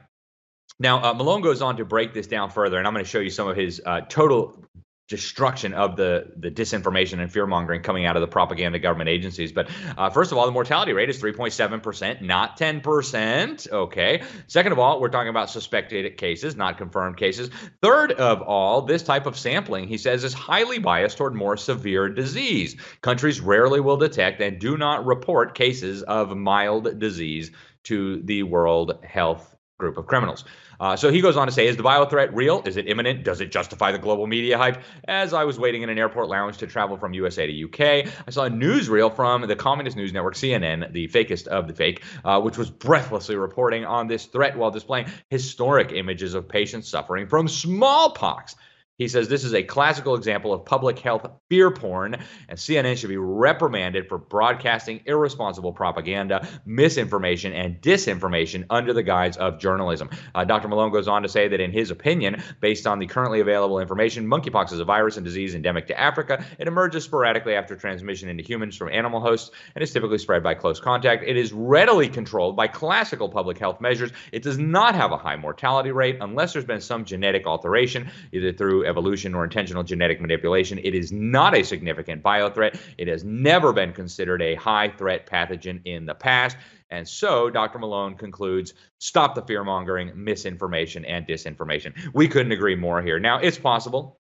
Now, 0.80 1.04
uh, 1.04 1.14
Malone 1.14 1.42
goes 1.42 1.62
on 1.62 1.78
to 1.78 1.86
break 1.86 2.14
this 2.14 2.28
down 2.28 2.52
further, 2.52 2.78
and 2.78 2.88
I'm 2.88 2.94
going 2.94 3.04
to 3.04 3.10
show 3.10 3.20
you 3.20 3.30
some 3.30 3.48
of 3.48 3.58
his 3.58 3.82
uh, 3.86 4.02
total 4.02 4.64
destruction 5.10 5.74
of 5.74 5.96
the 5.96 6.32
the 6.38 6.52
disinformation 6.52 7.20
and 7.20 7.32
fear 7.34 7.48
mongering 7.48 7.82
coming 7.82 8.06
out 8.06 8.16
of 8.16 8.22
the 8.22 8.28
propaganda 8.28 8.78
government 8.78 9.10
agencies. 9.10 9.52
But 9.52 9.70
uh, 9.98 10.10
first 10.12 10.32
of 10.32 10.38
all, 10.38 10.46
the 10.46 10.52
mortality 10.52 10.94
rate 10.94 11.10
is 11.10 11.22
3.7 11.22 11.84
percent, 11.84 12.22
not 12.22 12.56
10 12.58 12.82
percent. 12.82 13.68
Okay. 13.72 14.22
Second 14.48 14.72
of 14.72 14.80
all, 14.80 15.02
we're 15.02 15.10
talking 15.10 15.30
about 15.30 15.50
suspected 15.50 16.16
cases, 16.18 16.56
not 16.56 16.78
confirmed 16.78 17.18
cases. 17.18 17.50
Third 17.82 18.12
of 18.14 18.44
all, 18.44 18.84
this 18.84 19.02
type 19.02 19.26
of 19.26 19.38
sampling, 19.38 19.88
he 19.88 19.98
says, 19.98 20.24
is 20.24 20.34
highly 20.34 20.78
biased 20.78 21.18
toward 21.18 21.34
more 21.34 21.58
severe 21.58 22.08
disease. 22.08 22.76
Countries 23.02 23.42
rarely 23.42 23.80
will 23.80 23.98
detect 23.98 24.42
and 24.42 24.60
do 24.60 24.78
not 24.78 25.06
report 25.06 25.56
cases 25.56 26.04
of 26.04 26.38
mild 26.38 27.00
disease 27.00 27.52
to 27.84 28.22
the 28.22 28.44
World 28.44 29.04
Health 29.04 29.49
Group 29.80 29.98
of 29.98 30.08
Criminals. 30.08 30.44
Uh, 30.78 30.98
so 30.98 31.10
he 31.10 31.22
goes 31.22 31.38
on 31.38 31.48
to 31.48 31.54
say, 31.54 31.66
is 31.66 31.78
the 31.78 31.84
bio 31.84 32.06
threat 32.06 32.36
real? 32.36 32.62
Is 32.66 32.76
it 32.76 32.88
imminent? 32.90 33.24
Does 33.24 33.40
it 33.40 33.50
justify 33.50 33.94
the 33.94 33.98
global 33.98 34.28
media 34.28 34.58
hype? 34.58 34.82
As 35.08 35.34
I 35.34 35.46
was 35.46 35.58
waiting 35.58 35.84
in 35.84 35.90
an 35.90 35.98
airport 35.98 36.28
lounge 36.28 36.58
to 36.58 36.68
travel 36.68 36.98
from 36.98 37.14
USA 37.14 37.48
to 37.48 37.64
UK, 37.64 38.12
I 38.28 38.30
saw 38.30 38.44
a 38.44 38.50
newsreel 38.50 39.16
from 39.16 39.48
the 39.48 39.56
communist 39.56 39.96
news 39.96 40.12
network 40.12 40.36
CNN, 40.36 40.92
the 40.92 41.08
fakest 41.08 41.48
of 41.48 41.68
the 41.68 41.74
fake, 41.74 42.04
uh, 42.26 42.42
which 42.42 42.58
was 42.58 42.70
breathlessly 42.70 43.38
reporting 43.38 43.86
on 43.86 44.08
this 44.08 44.26
threat 44.26 44.58
while 44.58 44.70
displaying 44.70 45.08
historic 45.30 45.94
images 45.94 46.34
of 46.34 46.50
patients 46.50 46.90
suffering 46.90 47.28
from 47.28 47.48
smallpox. 47.48 48.56
He 49.00 49.08
says 49.08 49.30
this 49.30 49.46
is 49.46 49.54
a 49.54 49.64
classical 49.64 50.16
example 50.16 50.54
of 50.54 50.66
public 50.66 51.00
health 51.00 51.26
fear 51.50 51.72
porn, 51.72 52.18
and 52.50 52.60
CNN 52.60 52.98
should 52.98 53.10
be 53.10 53.18
reprimanded 53.18 54.10
for 54.10 54.18
broadcasting 54.18 55.02
irresponsible 55.06 55.72
propaganda, 55.72 56.46
misinformation, 56.66 57.54
and 57.54 57.82
disinformation 57.82 58.66
under 58.70 58.92
the 58.92 59.02
guise 59.02 59.38
of 59.38 59.58
journalism. 59.58 60.10
Uh, 60.36 60.44
Dr. 60.44 60.68
Malone 60.68 60.92
goes 60.92 61.08
on 61.08 61.24
to 61.24 61.30
say 61.30 61.48
that, 61.48 61.62
in 61.62 61.72
his 61.72 61.92
opinion, 61.92 62.44
based 62.60 62.86
on 62.86 63.00
the 63.00 63.08
currently 63.08 63.40
available 63.40 63.80
information, 63.80 64.28
monkeypox 64.28 64.74
is 64.74 64.82
a 64.82 64.86
virus 64.86 65.16
and 65.16 65.26
disease 65.26 65.56
endemic 65.56 65.88
to 65.88 65.98
Africa. 65.98 66.44
It 66.60 66.68
emerges 66.68 67.06
sporadically 67.06 67.56
after 67.56 67.78
transmission 67.78 68.28
into 68.28 68.44
humans 68.44 68.76
from 68.76 68.90
animal 68.90 69.22
hosts 69.22 69.52
and 69.76 69.82
is 69.82 69.94
typically 69.94 70.18
spread 70.18 70.44
by 70.44 70.56
close 70.56 70.82
contact. 70.82 71.24
It 71.26 71.38
is 71.38 71.54
readily 71.54 72.10
controlled 72.10 72.58
by 72.58 72.68
classical 72.68 73.30
public 73.30 73.58
health 73.58 73.80
measures. 73.80 74.12
It 74.34 74.44
does 74.44 74.58
not 74.58 74.96
have 74.96 75.14
a 75.14 75.18
high 75.18 75.38
mortality 75.38 75.92
rate 75.92 76.18
unless 76.20 76.52
there's 76.52 76.66
been 76.66 76.82
some 76.82 77.06
genetic 77.06 77.48
alteration, 77.48 78.12
either 78.34 78.52
through 78.52 78.89
evolution 78.90 79.34
or 79.34 79.46
intentional 79.46 79.84
genetic 79.84 80.20
manipulation. 80.20 80.80
It 80.80 80.94
is 80.94 81.12
not 81.12 81.56
a 81.56 81.64
significant 81.64 82.22
biothreat. 82.22 82.78
It 82.98 83.08
has 83.08 83.24
never 83.24 83.72
been 83.72 83.94
considered 83.94 84.42
a 84.42 84.56
high 84.56 84.90
threat 84.90 85.26
pathogen 85.26 85.82
in 85.86 86.06
the 86.06 86.16
past. 86.16 86.58
And 86.90 87.08
so 87.08 87.50
Dr. 87.50 87.80
Malone 87.80 88.16
concludes 88.16 88.74
stop 88.98 89.36
the 89.36 89.44
fear 89.44 89.64
mongering, 89.64 90.12
misinformation, 90.16 91.06
and 91.06 91.26
disinformation. 91.26 91.94
We 92.14 92.28
couldn't 92.28 92.52
agree 92.52 92.76
more 92.76 93.02
here. 93.02 93.20
Now, 93.20 93.40
it's 93.40 93.60
possible 93.60 94.19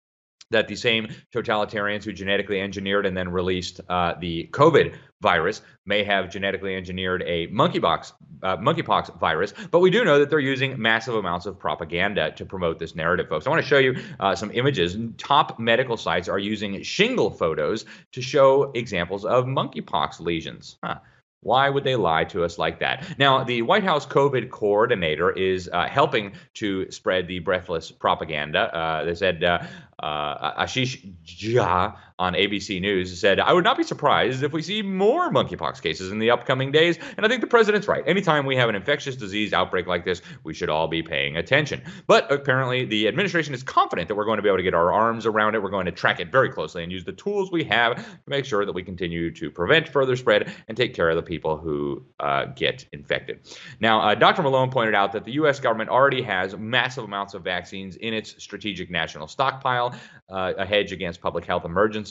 that 0.51 0.67
the 0.67 0.75
same 0.75 1.07
totalitarians 1.33 2.03
who 2.03 2.13
genetically 2.13 2.61
engineered 2.61 3.05
and 3.05 3.15
then 3.15 3.29
released 3.29 3.81
uh, 3.89 4.13
the 4.19 4.49
COVID 4.51 4.95
virus 5.21 5.61
may 5.85 6.03
have 6.03 6.29
genetically 6.29 6.75
engineered 6.75 7.23
a 7.25 7.47
monkeypox 7.47 8.13
uh, 8.43 8.57
monkeypox 8.57 9.17
virus, 9.19 9.53
but 9.71 9.79
we 9.79 9.89
do 9.89 10.03
know 10.03 10.19
that 10.19 10.29
they're 10.29 10.39
using 10.39 10.79
massive 10.79 11.15
amounts 11.15 11.45
of 11.45 11.57
propaganda 11.57 12.31
to 12.31 12.45
promote 12.45 12.77
this 12.77 12.95
narrative, 12.95 13.27
folks. 13.27 13.47
I 13.47 13.49
want 13.49 13.61
to 13.61 13.67
show 13.67 13.79
you 13.79 13.95
uh, 14.19 14.35
some 14.35 14.51
images. 14.51 14.97
Top 15.17 15.57
medical 15.59 15.97
sites 15.97 16.29
are 16.29 16.39
using 16.39 16.83
shingle 16.83 17.31
photos 17.31 17.85
to 18.11 18.21
show 18.21 18.71
examples 18.75 19.25
of 19.25 19.45
monkeypox 19.45 20.19
lesions. 20.19 20.77
Huh 20.83 20.99
Why 21.45 21.69
would 21.69 21.83
they 21.83 21.95
lie 21.95 22.23
to 22.25 22.43
us 22.43 22.57
like 22.57 22.79
that? 22.79 23.05
Now, 23.19 23.43
the 23.43 23.61
White 23.61 23.83
House 23.83 24.03
COVID 24.07 24.49
coordinator 24.49 25.29
is 25.29 25.69
uh, 25.71 25.87
helping 25.87 26.33
to 26.55 26.89
spread 26.89 27.27
the 27.27 27.37
breathless 27.37 27.91
propaganda. 27.91 28.75
Uh, 28.75 29.03
they 29.03 29.13
said 29.13 29.43
uh, 29.43 29.59
uh, 29.99 30.63
Ashish 30.63 31.07
Jha 31.23 31.95
on 32.17 32.33
ABC 32.33 32.79
News 32.79 33.19
said, 33.19 33.39
I 33.41 33.51
would 33.51 33.65
not 33.65 33.77
be 33.77 33.83
surprised 33.83 34.41
if 34.41 34.53
we 34.53 34.61
see 34.61 34.81
more 34.81 35.29
monkeypox 35.29 35.81
cases 35.81 36.11
in 36.11 36.19
the 36.19 36.31
upcoming 36.31 36.71
days. 36.71 36.97
And 37.17 37.25
I 37.25 37.29
think 37.29 37.41
the 37.41 37.47
president's 37.47 37.89
right. 37.89 38.03
Anytime 38.07 38.45
we 38.45 38.55
have 38.55 38.69
an 38.69 38.75
infectious 38.75 39.17
disease 39.17 39.51
outbreak 39.51 39.85
like 39.85 40.05
this, 40.05 40.21
we 40.43 40.53
should 40.53 40.69
all 40.69 40.87
be 40.87 41.03
paying 41.03 41.35
attention. 41.35 41.81
But 42.07 42.31
apparently, 42.31 42.85
the 42.85 43.09
administration 43.09 43.53
is 43.53 43.63
confident 43.63 44.07
that 44.07 44.15
we're 44.15 44.25
going 44.25 44.37
to 44.37 44.43
be 44.43 44.47
able 44.47 44.59
to 44.59 44.63
get 44.63 44.73
our 44.73 44.93
arms 44.93 45.25
around 45.25 45.55
it. 45.55 45.63
We're 45.63 45.69
going 45.69 45.87
to 45.87 45.91
track 45.91 46.21
it 46.21 46.31
very 46.31 46.49
closely 46.49 46.83
and 46.83 46.91
use 46.91 47.03
the 47.03 47.11
tools 47.11 47.51
we 47.51 47.65
have 47.65 47.97
to 47.97 48.05
make 48.27 48.45
sure 48.45 48.65
that 48.65 48.73
we 48.73 48.83
continue 48.83 49.29
to 49.31 49.51
prevent 49.51 49.89
further 49.89 50.15
spread 50.15 50.53
and 50.69 50.77
take 50.77 50.93
care 50.93 51.09
of 51.09 51.17
the 51.17 51.23
people 51.23 51.57
who 51.57 52.01
uh, 52.21 52.45
get 52.45 52.85
infected. 52.93 53.39
Now, 53.81 53.99
uh, 53.99 54.15
Dr. 54.15 54.41
Malone 54.41 54.71
pointed 54.71 54.95
out 54.95 55.11
that 55.11 55.25
the 55.25 55.33
U.S. 55.33 55.59
government 55.59 55.89
already 55.89 56.21
has 56.21 56.55
massive 56.55 57.03
amounts 57.03 57.33
of 57.33 57.43
vaccines 57.43 57.97
in 57.97 58.13
its 58.13 58.41
strategic 58.41 58.89
national 58.89 59.27
stockpile, 59.27 59.93
uh, 60.29 60.53
a 60.57 60.65
hedge 60.65 60.93
against 60.93 61.19
public 61.19 61.43
health 61.43 61.65
emergencies. 61.65 62.04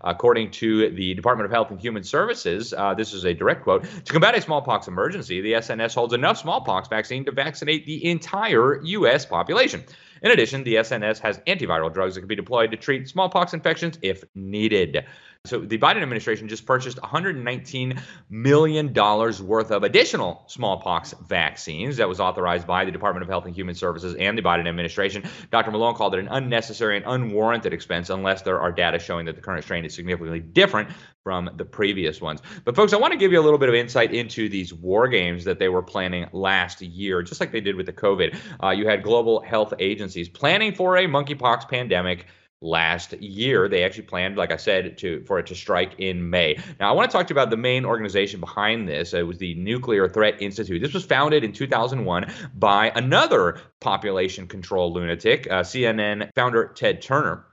According 0.00 0.50
to 0.52 0.90
the 0.90 1.14
Department 1.14 1.46
of 1.46 1.52
Health 1.52 1.70
and 1.70 1.80
Human 1.80 2.02
Services, 2.02 2.72
uh, 2.72 2.94
this 2.94 3.12
is 3.12 3.24
a 3.24 3.34
direct 3.34 3.62
quote 3.62 3.84
To 3.84 4.12
combat 4.12 4.36
a 4.36 4.40
smallpox 4.40 4.88
emergency, 4.88 5.40
the 5.40 5.52
SNS 5.52 5.94
holds 5.94 6.14
enough 6.14 6.38
smallpox 6.38 6.88
vaccine 6.88 7.24
to 7.24 7.32
vaccinate 7.32 7.86
the 7.86 8.04
entire 8.10 8.82
U.S. 8.82 9.26
population. 9.26 9.84
In 10.26 10.32
addition, 10.32 10.64
the 10.64 10.74
SNS 10.74 11.20
has 11.20 11.38
antiviral 11.46 11.94
drugs 11.94 12.16
that 12.16 12.22
can 12.22 12.26
be 12.26 12.34
deployed 12.34 12.72
to 12.72 12.76
treat 12.76 13.08
smallpox 13.08 13.54
infections 13.54 13.96
if 14.02 14.24
needed. 14.34 15.04
So 15.44 15.60
the 15.60 15.78
Biden 15.78 16.02
administration 16.02 16.48
just 16.48 16.66
purchased 16.66 16.98
$119 16.98 18.00
million 18.28 18.92
worth 18.92 19.70
of 19.70 19.84
additional 19.84 20.42
smallpox 20.48 21.14
vaccines 21.28 21.98
that 21.98 22.08
was 22.08 22.18
authorized 22.18 22.66
by 22.66 22.84
the 22.84 22.90
Department 22.90 23.22
of 23.22 23.28
Health 23.28 23.44
and 23.44 23.54
Human 23.54 23.76
Services 23.76 24.16
and 24.18 24.36
the 24.36 24.42
Biden 24.42 24.66
administration. 24.66 25.22
Dr. 25.52 25.70
Malone 25.70 25.94
called 25.94 26.16
it 26.16 26.18
an 26.18 26.28
unnecessary 26.28 26.96
and 26.96 27.06
unwarranted 27.06 27.72
expense 27.72 28.10
unless 28.10 28.42
there 28.42 28.58
are 28.58 28.72
data 28.72 28.98
showing 28.98 29.26
that 29.26 29.36
the 29.36 29.42
current 29.42 29.62
strain 29.62 29.84
is 29.84 29.94
significantly 29.94 30.40
different 30.40 30.88
from 31.26 31.50
the 31.56 31.64
previous 31.64 32.20
ones. 32.20 32.40
But 32.64 32.76
folks, 32.76 32.92
I 32.92 32.98
want 32.98 33.12
to 33.12 33.18
give 33.18 33.32
you 33.32 33.40
a 33.40 33.42
little 33.42 33.58
bit 33.58 33.68
of 33.68 33.74
insight 33.74 34.14
into 34.14 34.48
these 34.48 34.72
war 34.72 35.08
games 35.08 35.42
that 35.42 35.58
they 35.58 35.68
were 35.68 35.82
planning 35.82 36.28
last 36.30 36.80
year, 36.80 37.20
just 37.20 37.40
like 37.40 37.50
they 37.50 37.60
did 37.60 37.74
with 37.74 37.86
the 37.86 37.92
COVID. 37.92 38.38
Uh, 38.62 38.70
you 38.70 38.86
had 38.86 39.02
global 39.02 39.40
health 39.40 39.74
agencies 39.80 40.28
planning 40.28 40.72
for 40.72 40.96
a 40.96 41.06
monkeypox 41.06 41.68
pandemic 41.68 42.26
last 42.60 43.12
year. 43.14 43.68
They 43.68 43.82
actually 43.82 44.04
planned, 44.04 44.36
like 44.36 44.52
I 44.52 44.56
said, 44.56 44.98
to 44.98 45.24
for 45.24 45.40
it 45.40 45.46
to 45.48 45.56
strike 45.56 45.96
in 45.98 46.30
May. 46.30 46.60
Now, 46.78 46.90
I 46.90 46.92
want 46.92 47.10
to 47.10 47.16
talk 47.16 47.26
to 47.26 47.34
you 47.34 47.40
about 47.40 47.50
the 47.50 47.56
main 47.56 47.84
organization 47.84 48.38
behind 48.38 48.88
this. 48.88 49.12
It 49.12 49.26
was 49.26 49.38
the 49.38 49.56
Nuclear 49.56 50.08
Threat 50.08 50.40
Institute. 50.40 50.80
This 50.80 50.94
was 50.94 51.04
founded 51.04 51.42
in 51.42 51.52
2001 51.52 52.32
by 52.54 52.92
another 52.94 53.60
population 53.80 54.46
control 54.46 54.92
lunatic, 54.92 55.48
uh, 55.50 55.64
CNN 55.64 56.30
founder 56.36 56.68
Ted 56.76 57.02
Turner. 57.02 57.46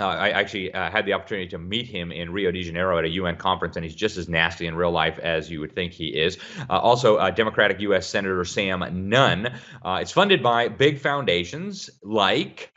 Uh, 0.00 0.06
I 0.06 0.28
actually 0.30 0.72
uh, 0.72 0.92
had 0.92 1.06
the 1.06 1.12
opportunity 1.12 1.48
to 1.48 1.58
meet 1.58 1.86
him 1.88 2.12
in 2.12 2.32
Rio 2.32 2.52
de 2.52 2.62
Janeiro 2.62 2.98
at 2.98 3.04
a 3.04 3.08
UN 3.08 3.36
conference, 3.36 3.74
and 3.74 3.84
he's 3.84 3.96
just 3.96 4.16
as 4.16 4.28
nasty 4.28 4.68
in 4.68 4.76
real 4.76 4.92
life 4.92 5.18
as 5.18 5.50
you 5.50 5.58
would 5.58 5.74
think 5.74 5.92
he 5.92 6.06
is. 6.06 6.38
Uh, 6.70 6.78
also, 6.78 7.16
uh, 7.16 7.30
Democratic 7.30 7.80
U.S. 7.80 8.06
Senator 8.06 8.44
Sam 8.44 8.84
Nunn. 9.08 9.48
Uh, 9.84 9.98
it's 10.00 10.12
funded 10.12 10.40
by 10.40 10.68
big 10.68 11.00
foundations 11.00 11.90
like. 12.04 12.70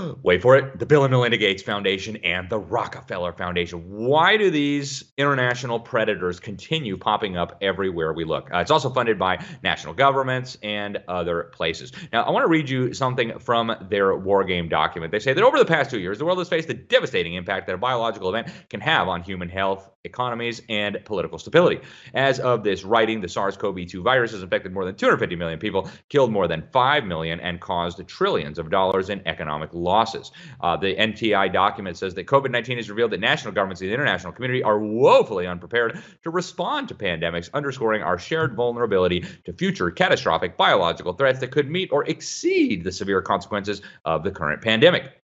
wait 0.22 0.42
for 0.42 0.56
it, 0.56 0.78
the 0.78 0.86
Bill 0.86 1.04
and 1.04 1.10
Melinda 1.10 1.36
Gates 1.36 1.62
Foundation 1.62 2.16
and 2.16 2.48
the 2.48 2.58
Rockefeller 2.58 3.32
Foundation. 3.32 3.78
Why 3.88 4.36
do 4.36 4.50
these 4.50 5.04
international 5.16 5.80
predators 5.80 6.40
continue 6.40 6.96
popping 6.96 7.36
up 7.36 7.58
everywhere 7.60 8.12
we 8.12 8.24
look? 8.24 8.50
Uh, 8.52 8.58
it's 8.58 8.70
also 8.70 8.90
funded 8.90 9.18
by 9.18 9.44
national 9.62 9.94
governments 9.94 10.56
and 10.62 10.98
other 11.08 11.44
places. 11.52 11.92
Now, 12.12 12.22
I 12.22 12.30
want 12.30 12.44
to 12.44 12.48
read 12.48 12.68
you 12.68 12.92
something 12.94 13.38
from 13.38 13.74
their 13.88 14.16
war 14.16 14.44
game 14.44 14.68
document. 14.68 15.12
They 15.12 15.18
say 15.18 15.32
that 15.32 15.44
over 15.44 15.58
the 15.58 15.64
past 15.64 15.90
two 15.90 16.00
years, 16.00 16.18
the 16.18 16.24
world 16.24 16.38
has 16.38 16.48
faced 16.48 16.68
the 16.68 16.74
devastating 16.74 17.34
impact 17.34 17.66
that 17.66 17.74
a 17.74 17.78
biological 17.78 18.28
event 18.28 18.48
can 18.68 18.80
have 18.80 19.08
on 19.08 19.22
human 19.22 19.48
health, 19.48 19.88
economies, 20.04 20.62
and 20.68 20.98
political 21.04 21.38
stability. 21.38 21.80
As 22.14 22.40
of 22.40 22.64
this 22.64 22.84
writing, 22.84 23.20
the 23.20 23.28
SARS 23.28 23.56
CoV 23.56 23.86
2 23.86 24.02
virus 24.02 24.32
has 24.32 24.42
infected 24.42 24.72
more 24.72 24.84
than 24.84 24.94
250 24.94 25.36
million 25.36 25.58
people, 25.58 25.90
killed 26.08 26.32
more 26.32 26.48
than 26.48 26.66
5 26.72 27.04
million, 27.04 27.40
and 27.40 27.60
caused 27.60 28.06
trillions 28.08 28.58
of 28.58 28.70
dollars 28.70 29.10
in 29.10 29.22
economic 29.26 29.70
losses. 29.90 30.30
Uh, 30.60 30.76
the 30.76 30.94
NTI 30.94 31.52
document 31.52 31.96
says 31.96 32.14
that 32.14 32.26
COVID 32.26 32.50
19 32.50 32.76
has 32.76 32.88
revealed 32.88 33.10
that 33.10 33.20
national 33.20 33.52
governments 33.52 33.80
and 33.80 33.90
the 33.90 33.94
international 33.94 34.32
community 34.32 34.62
are 34.62 34.78
woefully 34.78 35.46
unprepared 35.46 36.00
to 36.22 36.30
respond 36.30 36.88
to 36.88 36.94
pandemics, 36.94 37.50
underscoring 37.52 38.02
our 38.02 38.18
shared 38.18 38.54
vulnerability 38.54 39.24
to 39.44 39.52
future 39.52 39.90
catastrophic 39.90 40.56
biological 40.56 41.12
threats 41.12 41.40
that 41.40 41.50
could 41.50 41.68
meet 41.68 41.90
or 41.92 42.08
exceed 42.08 42.84
the 42.84 42.92
severe 42.92 43.20
consequences 43.20 43.82
of 44.04 44.22
the 44.22 44.30
current 44.30 44.62
pandemic. 44.62 45.19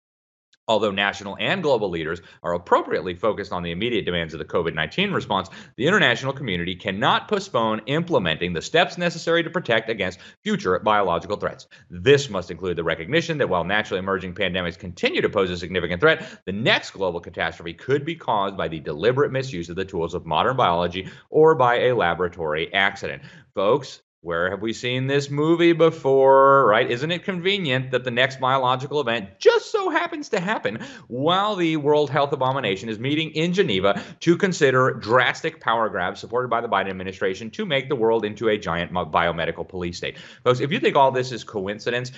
Although 0.68 0.90
national 0.90 1.36
and 1.38 1.62
global 1.62 1.90
leaders 1.90 2.20
are 2.42 2.54
appropriately 2.54 3.14
focused 3.14 3.52
on 3.52 3.62
the 3.62 3.70
immediate 3.70 4.04
demands 4.04 4.34
of 4.34 4.38
the 4.38 4.44
COVID 4.44 4.74
19 4.74 5.12
response, 5.12 5.48
the 5.76 5.86
international 5.86 6.32
community 6.32 6.74
cannot 6.74 7.28
postpone 7.28 7.82
implementing 7.86 8.52
the 8.52 8.62
steps 8.62 8.98
necessary 8.98 9.44
to 9.44 9.50
protect 9.50 9.88
against 9.88 10.18
future 10.42 10.78
biological 10.80 11.36
threats. 11.36 11.68
This 11.88 12.28
must 12.28 12.50
include 12.50 12.76
the 12.76 12.84
recognition 12.84 13.38
that 13.38 13.48
while 13.48 13.64
naturally 13.64 14.00
emerging 14.00 14.34
pandemics 14.34 14.76
continue 14.78 15.22
to 15.22 15.28
pose 15.28 15.50
a 15.50 15.56
significant 15.56 16.00
threat, 16.00 16.26
the 16.46 16.52
next 16.52 16.90
global 16.90 17.20
catastrophe 17.20 17.74
could 17.74 18.04
be 18.04 18.16
caused 18.16 18.56
by 18.56 18.66
the 18.66 18.80
deliberate 18.80 19.30
misuse 19.30 19.68
of 19.68 19.76
the 19.76 19.84
tools 19.84 20.14
of 20.14 20.26
modern 20.26 20.56
biology 20.56 21.08
or 21.30 21.54
by 21.54 21.82
a 21.82 21.94
laboratory 21.94 22.72
accident. 22.74 23.22
Folks, 23.54 24.02
where 24.26 24.50
have 24.50 24.60
we 24.60 24.72
seen 24.72 25.06
this 25.06 25.30
movie 25.30 25.72
before, 25.72 26.66
right? 26.66 26.90
Isn't 26.90 27.12
it 27.12 27.22
convenient 27.22 27.92
that 27.92 28.02
the 28.02 28.10
next 28.10 28.40
biological 28.40 29.00
event 29.00 29.38
just 29.38 29.70
so 29.70 29.88
happens 29.88 30.30
to 30.30 30.40
happen 30.40 30.80
while 31.06 31.54
the 31.54 31.76
World 31.76 32.10
Health 32.10 32.32
Abomination 32.32 32.88
is 32.88 32.98
meeting 32.98 33.30
in 33.30 33.52
Geneva 33.52 34.02
to 34.18 34.36
consider 34.36 34.94
drastic 34.94 35.60
power 35.60 35.88
grabs 35.88 36.18
supported 36.18 36.48
by 36.48 36.60
the 36.60 36.66
Biden 36.66 36.90
administration 36.90 37.52
to 37.52 37.64
make 37.64 37.88
the 37.88 37.94
world 37.94 38.24
into 38.24 38.48
a 38.48 38.58
giant 38.58 38.92
biomedical 38.92 39.66
police 39.66 39.96
state? 39.96 40.18
Folks, 40.42 40.58
if 40.58 40.72
you 40.72 40.80
think 40.80 40.96
all 40.96 41.12
this 41.12 41.30
is 41.30 41.44
coincidence, 41.44 42.10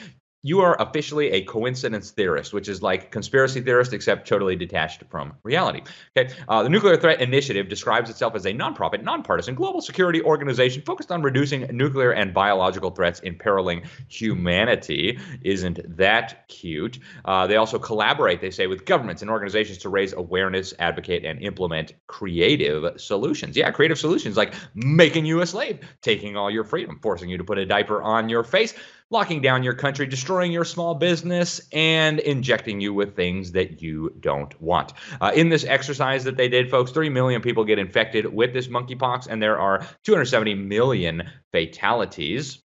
you 0.43 0.61
are 0.61 0.81
officially 0.81 1.31
a 1.33 1.43
coincidence 1.43 2.13
theorist, 2.13 2.53
which 2.53 2.69
is 2.69 2.81
like 2.81 3.11
conspiracy 3.11 3.61
theorist, 3.61 3.93
except 3.93 4.29
totally 4.29 4.55
detached 4.55 5.03
from 5.11 5.33
reality. 5.43 5.83
Okay, 6.17 6.33
uh, 6.49 6.63
the 6.63 6.69
Nuclear 6.69 6.97
Threat 6.97 7.21
Initiative 7.21 7.69
describes 7.69 8.09
itself 8.09 8.37
as 8.37 8.47
a 8.47 8.53
nonprofit, 8.53 9.03
nonpartisan 9.03 9.57
global 9.57 9.81
security 9.81 10.23
organization 10.23 10.83
focused 10.83 11.11
on 11.11 11.23
reducing 11.23 11.63
nuclear 11.77 12.13
and 12.13 12.33
biological 12.33 12.91
threats 12.91 13.19
imperiling 13.21 13.83
humanity. 14.09 15.19
Isn't 15.43 15.97
that 15.97 16.47
cute? 16.47 17.01
Uh, 17.25 17.49
they 17.49 17.57
also 17.57 17.79
collaborate, 17.79 18.41
they 18.41 18.51
say, 18.51 18.69
with 18.69 18.85
governments 18.85 19.23
and 19.23 19.31
organizations 19.31 19.79
to 19.79 19.89
raise 19.89 20.13
awareness, 20.13 20.73
advocate, 20.79 21.25
and 21.25 21.43
implement 21.43 21.95
creative 22.07 23.01
solutions. 23.01 23.57
Yeah, 23.57 23.73
creative 23.73 23.99
solutions 23.99 24.37
like 24.37 24.55
making 24.75 25.27
you 25.27 25.41
a 25.41 25.47
slave, 25.47 25.81
taking 26.01 26.37
all 26.37 26.51
your 26.51 26.65
freedom, 26.65 27.01
forcing 27.03 27.29
you 27.29 27.39
to 27.39 27.45
put 27.45 27.59
a 27.59 27.67
diaper 27.67 28.01
on 28.01 28.29
your 28.29 28.45
face 28.45 28.75
locking 29.11 29.41
down 29.41 29.63
your 29.63 29.75
country, 29.75 30.07
destroying 30.07 30.53
your 30.53 30.65
small 30.65 30.95
business, 30.95 31.61
and 31.73 32.19
injecting 32.19 32.81
you 32.81 32.93
with 32.93 33.17
things 33.17 33.53
that 33.53 33.81
you 33.81 34.15
don't 34.21 34.61
want. 34.61 34.93
Uh, 35.21 35.33
in 35.35 35.49
this 35.49 35.65
exercise 35.65 36.25
that 36.25 36.37
they 36.37 36.49
did, 36.49 36.71
folks, 36.71 36.91
3 36.91 37.09
million 37.09 37.41
people 37.41 37.65
get 37.65 37.79
infected 37.79 38.27
with 38.27 38.53
this 38.53 38.69
monkeypox, 38.69 39.27
and 39.27 39.43
there 39.43 39.59
are 39.59 39.87
270 40.05 40.55
million 40.55 41.31
fatalities. 41.53 42.63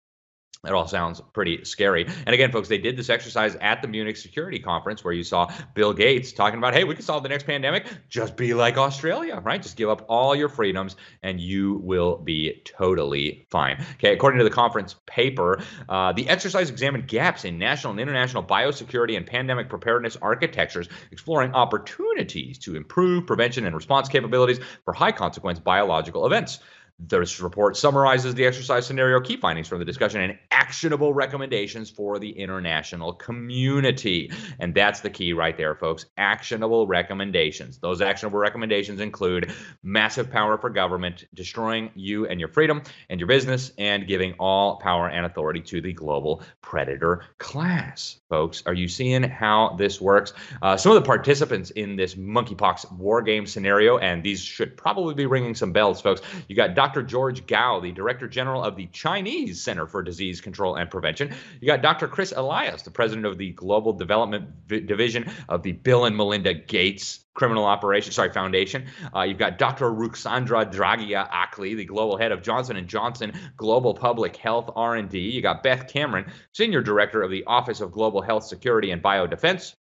It 0.65 0.73
all 0.75 0.87
sounds 0.87 1.21
pretty 1.33 1.65
scary. 1.65 2.07
And 2.25 2.29
again, 2.29 2.53
folks, 2.53 2.69
they 2.69 2.79
did 2.79 2.97
this 2.97 3.11
exercise 3.11 3.57
at 3.57 3.83
the 3.83 3.89
Munich 3.89 4.17
Security 4.17 4.61
Conference 4.61 5.03
where 5.03 5.13
you 5.13 5.25
saw 5.25 5.53
Bill 5.75 5.93
Gates 5.93 6.31
talking 6.31 6.57
about, 6.57 6.73
hey, 6.73 6.85
we 6.85 6.95
can 6.95 7.03
solve 7.03 7.25
the 7.25 7.29
next 7.29 7.47
pandemic. 7.47 7.85
Just 8.09 8.37
be 8.37 8.55
like 8.55 8.77
Australia, 8.79 9.41
right? 9.43 9.61
Just 9.61 9.77
give 9.77 9.89
up 9.89 10.05
all 10.09 10.37
your 10.37 10.49
freedoms 10.49 10.95
and 11.25 11.41
you 11.41 11.81
will 11.83 12.17
be 12.19 12.63
totally 12.65 13.45
fine. 13.51 13.85
Okay, 13.95 14.13
according 14.13 14.39
to 14.39 14.45
the 14.45 14.51
conference 14.51 14.95
paper, 15.07 15.61
uh, 15.89 16.13
the 16.13 16.29
exercise 16.29 16.71
examined 16.71 17.09
gaps 17.09 17.45
in 17.45 17.59
national 17.59 17.91
and 17.91 17.99
international 17.99 18.45
biosecurity 18.45 19.17
and 19.17 19.27
pandemic 19.27 19.69
preparedness 19.69 20.17
architectures, 20.23 20.89
exploring 21.11 21.53
opportunities 21.55 22.57
to 22.59 22.77
improve 22.77 23.27
prevention 23.27 23.67
and 23.67 23.75
response 23.75 24.09
capabilities 24.09 24.61
for 24.85 24.95
high 24.95 25.11
consequence 25.11 25.59
biological 25.59 26.25
events. 26.25 26.61
This 27.09 27.41
report 27.41 27.77
summarizes 27.77 28.35
the 28.35 28.47
exercise 28.47 28.87
scenario 28.87 29.21
key 29.21 29.37
findings 29.37 29.67
from 29.67 29.81
the 29.81 29.85
discussion 29.85 30.21
and 30.21 30.39
actionable 30.53 31.13
recommendations 31.13 31.91
for 31.91 32.21
the 32.21 32.31
international 32.31 33.13
community. 33.13 34.31
And 34.61 34.73
that's 34.73 35.01
the 35.01 35.11
key 35.11 35.33
right 35.33 35.57
there, 35.57 35.75
folks. 35.75 36.07
Actionable 36.17 36.87
recommendations. 36.87 37.79
Those 37.79 38.01
actionable 38.01 38.39
recommendations 38.39 39.01
include 39.01 39.53
massive 39.83 40.31
power 40.31 40.57
for 40.59 40.71
government, 40.71 41.25
destroying 41.35 41.91
you 41.95 42.29
and 42.29 42.39
your 42.39 42.49
freedom 42.49 42.83
and 43.11 43.19
your 43.19 43.27
business, 43.27 43.73
and 43.79 44.07
giving 44.07 44.35
all 44.35 44.77
power 44.77 45.09
and 45.09 45.27
authority 45.27 45.61
to 45.61 45.81
the 45.81 45.93
global 45.93 46.43
predator 46.61 47.25
class. 47.39 48.21
Folks, 48.29 48.63
are 48.67 48.75
you 48.75 48.87
seeing 48.87 49.25
how 49.25 49.75
this 49.77 50.01
works? 50.01 50.35
Uh, 50.63 50.77
some 50.77 50.93
of 50.93 51.03
the 51.03 51.07
participants 51.07 51.71
in 51.71 51.97
this 51.97 52.15
monkeypox 52.15 52.93
war 52.93 53.23
game 53.23 53.45
scenario, 53.45 53.99
and 53.99 54.23
these 54.23 54.41
should 54.41 54.77
probably 54.77 55.15
be 55.15 55.27
ringing 55.27 55.55
some 55.55 55.73
bells, 55.73 56.01
folks. 56.01 56.23
You 56.49 56.55
got 56.55 56.75
Dr. 56.75 56.92
Dr. 56.93 57.05
George 57.05 57.47
Gao, 57.47 57.81
the 57.81 57.91
Director 57.91 58.29
General 58.29 58.63
of 58.63 58.77
the 58.77 58.85
Chinese 58.89 59.63
Center 59.63 59.87
for 59.87 60.03
Disease 60.03 60.43
Control 60.43 60.75
and 60.75 60.91
Prevention. 60.91 61.35
You 61.59 61.67
got 61.67 61.81
Dr. 61.81 62.07
Chris 62.07 62.35
Elias, 62.37 62.83
the 62.83 62.91
President 62.91 63.25
of 63.25 63.39
the 63.39 63.53
Global 63.53 63.95
Development 63.95 64.51
v- 64.67 64.81
Division 64.81 65.31
of 65.49 65.63
the 65.63 65.73
Bill 65.73 66.05
and 66.05 66.15
Melinda 66.15 66.53
Gates 66.53 67.21
Criminal 67.33 67.65
Operations, 67.65 68.15
sorry, 68.15 68.31
Foundation. 68.31 68.89
Uh, 69.17 69.23
you've 69.23 69.39
got 69.39 69.57
Dr. 69.57 69.91
Ruxandra 69.91 70.71
Draghia-Akli, 70.71 71.79
the 71.79 71.87
global 71.87 72.19
head 72.19 72.31
of 72.31 72.43
Johnson 72.43 72.87
& 72.87 72.89
Johnson 72.89 73.33
Global 73.57 73.95
Public 73.95 74.37
Health 74.37 74.69
R&D. 74.77 75.19
You 75.19 75.41
got 75.41 75.63
Beth 75.63 75.89
Cameron, 75.89 76.31
Senior 76.53 76.83
Director 76.83 77.23
of 77.23 77.31
the 77.31 77.45
Office 77.47 77.81
of 77.81 77.91
Global 77.91 78.21
Health 78.21 78.45
Security 78.45 78.91
and 78.91 79.03
Biodefense 79.03 79.77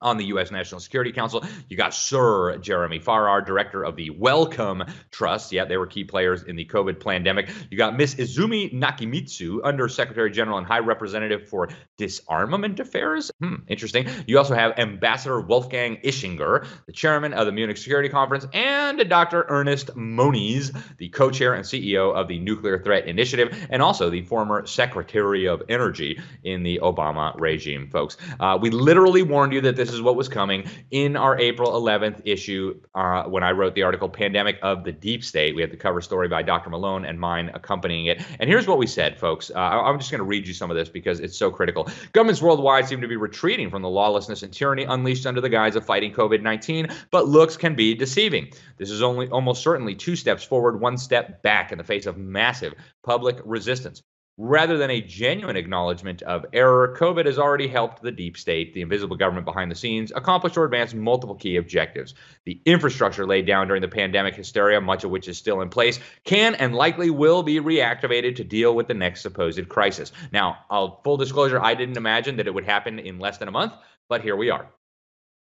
on 0.00 0.16
the 0.16 0.26
U.S. 0.26 0.50
National 0.50 0.80
Security 0.80 1.12
Council. 1.12 1.44
You 1.68 1.76
got 1.76 1.94
Sir 1.94 2.58
Jeremy 2.58 2.98
Farrar, 2.98 3.40
director 3.40 3.82
of 3.82 3.96
the 3.96 4.10
Wellcome 4.10 4.84
Trust. 5.10 5.52
Yeah, 5.52 5.64
they 5.64 5.76
were 5.76 5.86
key 5.86 6.04
players 6.04 6.42
in 6.42 6.56
the 6.56 6.64
COVID 6.64 7.02
pandemic. 7.02 7.48
You 7.70 7.78
got 7.78 7.96
Miss 7.96 8.14
Izumi 8.14 8.72
Nakamitsu, 8.74 9.60
Under 9.64 9.88
Secretary 9.88 10.30
General 10.30 10.58
and 10.58 10.66
High 10.66 10.80
Representative 10.80 11.48
for 11.48 11.68
Disarmament 11.96 12.78
Affairs. 12.80 13.30
Hmm, 13.40 13.56
interesting. 13.68 14.06
You 14.26 14.38
also 14.38 14.54
have 14.54 14.78
Ambassador 14.78 15.40
Wolfgang 15.40 15.96
Ischinger, 16.04 16.66
the 16.86 16.92
chairman 16.92 17.32
of 17.32 17.46
the 17.46 17.52
Munich 17.52 17.76
Security 17.76 18.08
Conference, 18.08 18.46
and 18.52 19.08
Dr. 19.08 19.46
Ernest 19.48 19.96
Moniz, 19.96 20.72
the 20.98 21.08
co-chair 21.08 21.54
and 21.54 21.64
CEO 21.64 22.14
of 22.14 22.28
the 22.28 22.38
Nuclear 22.38 22.78
Threat 22.78 23.06
Initiative, 23.06 23.66
and 23.70 23.82
also 23.82 24.10
the 24.10 24.22
former 24.22 24.66
Secretary 24.66 25.46
of 25.46 25.62
Energy 25.68 26.20
in 26.44 26.62
the 26.62 26.80
Obama 26.82 27.34
regime, 27.38 27.88
folks. 27.88 28.16
Uh, 28.38 28.58
we 28.60 28.70
literally 28.70 29.22
warned 29.22 29.52
you 29.52 29.60
that 29.62 29.76
this 29.76 29.85
this 29.86 29.94
is 29.94 30.02
what 30.02 30.16
was 30.16 30.28
coming 30.28 30.68
in 30.90 31.16
our 31.16 31.38
April 31.38 31.72
11th 31.72 32.20
issue 32.24 32.80
uh, 32.94 33.24
when 33.24 33.42
I 33.42 33.52
wrote 33.52 33.74
the 33.74 33.82
article 33.82 34.08
Pandemic 34.08 34.58
of 34.62 34.84
the 34.84 34.92
Deep 34.92 35.22
State. 35.22 35.54
We 35.54 35.62
had 35.62 35.70
the 35.70 35.76
cover 35.76 36.00
story 36.00 36.28
by 36.28 36.42
Dr. 36.42 36.70
Malone 36.70 37.04
and 37.04 37.20
mine 37.20 37.50
accompanying 37.54 38.06
it. 38.06 38.22
And 38.40 38.50
here's 38.50 38.66
what 38.66 38.78
we 38.78 38.86
said, 38.86 39.18
folks. 39.18 39.50
Uh, 39.54 39.58
I'm 39.58 39.98
just 39.98 40.10
going 40.10 40.18
to 40.18 40.24
read 40.24 40.46
you 40.46 40.54
some 40.54 40.70
of 40.70 40.76
this 40.76 40.88
because 40.88 41.20
it's 41.20 41.38
so 41.38 41.50
critical. 41.50 41.88
Governments 42.12 42.42
worldwide 42.42 42.88
seem 42.88 43.00
to 43.00 43.08
be 43.08 43.16
retreating 43.16 43.70
from 43.70 43.82
the 43.82 43.88
lawlessness 43.88 44.42
and 44.42 44.52
tyranny 44.52 44.84
unleashed 44.84 45.26
under 45.26 45.40
the 45.40 45.48
guise 45.48 45.76
of 45.76 45.86
fighting 45.86 46.12
COVID 46.12 46.42
19, 46.42 46.88
but 47.10 47.28
looks 47.28 47.56
can 47.56 47.74
be 47.74 47.94
deceiving. 47.94 48.50
This 48.78 48.90
is 48.90 49.02
only 49.02 49.28
almost 49.28 49.62
certainly 49.62 49.94
two 49.94 50.16
steps 50.16 50.42
forward, 50.42 50.80
one 50.80 50.98
step 50.98 51.42
back 51.42 51.70
in 51.70 51.78
the 51.78 51.84
face 51.84 52.06
of 52.06 52.16
massive 52.16 52.74
public 53.04 53.38
resistance. 53.44 54.02
Rather 54.38 54.76
than 54.76 54.90
a 54.90 55.00
genuine 55.00 55.56
acknowledgement 55.56 56.20
of 56.20 56.44
error, 56.52 56.94
COVID 57.00 57.24
has 57.24 57.38
already 57.38 57.68
helped 57.68 58.02
the 58.02 58.12
deep 58.12 58.36
state, 58.36 58.74
the 58.74 58.82
invisible 58.82 59.16
government 59.16 59.46
behind 59.46 59.70
the 59.70 59.74
scenes, 59.74 60.12
accomplish 60.14 60.58
or 60.58 60.66
advance 60.66 60.92
multiple 60.92 61.36
key 61.36 61.56
objectives. 61.56 62.12
The 62.44 62.60
infrastructure 62.66 63.26
laid 63.26 63.46
down 63.46 63.66
during 63.66 63.80
the 63.80 63.88
pandemic 63.88 64.34
hysteria, 64.34 64.78
much 64.82 65.04
of 65.04 65.10
which 65.10 65.26
is 65.26 65.38
still 65.38 65.62
in 65.62 65.70
place, 65.70 66.00
can 66.24 66.54
and 66.54 66.74
likely 66.74 67.08
will 67.08 67.42
be 67.42 67.60
reactivated 67.60 68.36
to 68.36 68.44
deal 68.44 68.74
with 68.74 68.88
the 68.88 68.94
next 68.94 69.22
supposed 69.22 69.70
crisis. 69.70 70.12
Now, 70.32 70.58
I'll, 70.68 71.00
full 71.02 71.16
disclosure, 71.16 71.58
I 71.58 71.74
didn't 71.74 71.96
imagine 71.96 72.36
that 72.36 72.46
it 72.46 72.52
would 72.52 72.66
happen 72.66 72.98
in 72.98 73.18
less 73.18 73.38
than 73.38 73.48
a 73.48 73.52
month, 73.52 73.72
but 74.06 74.20
here 74.20 74.36
we 74.36 74.50
are. 74.50 74.68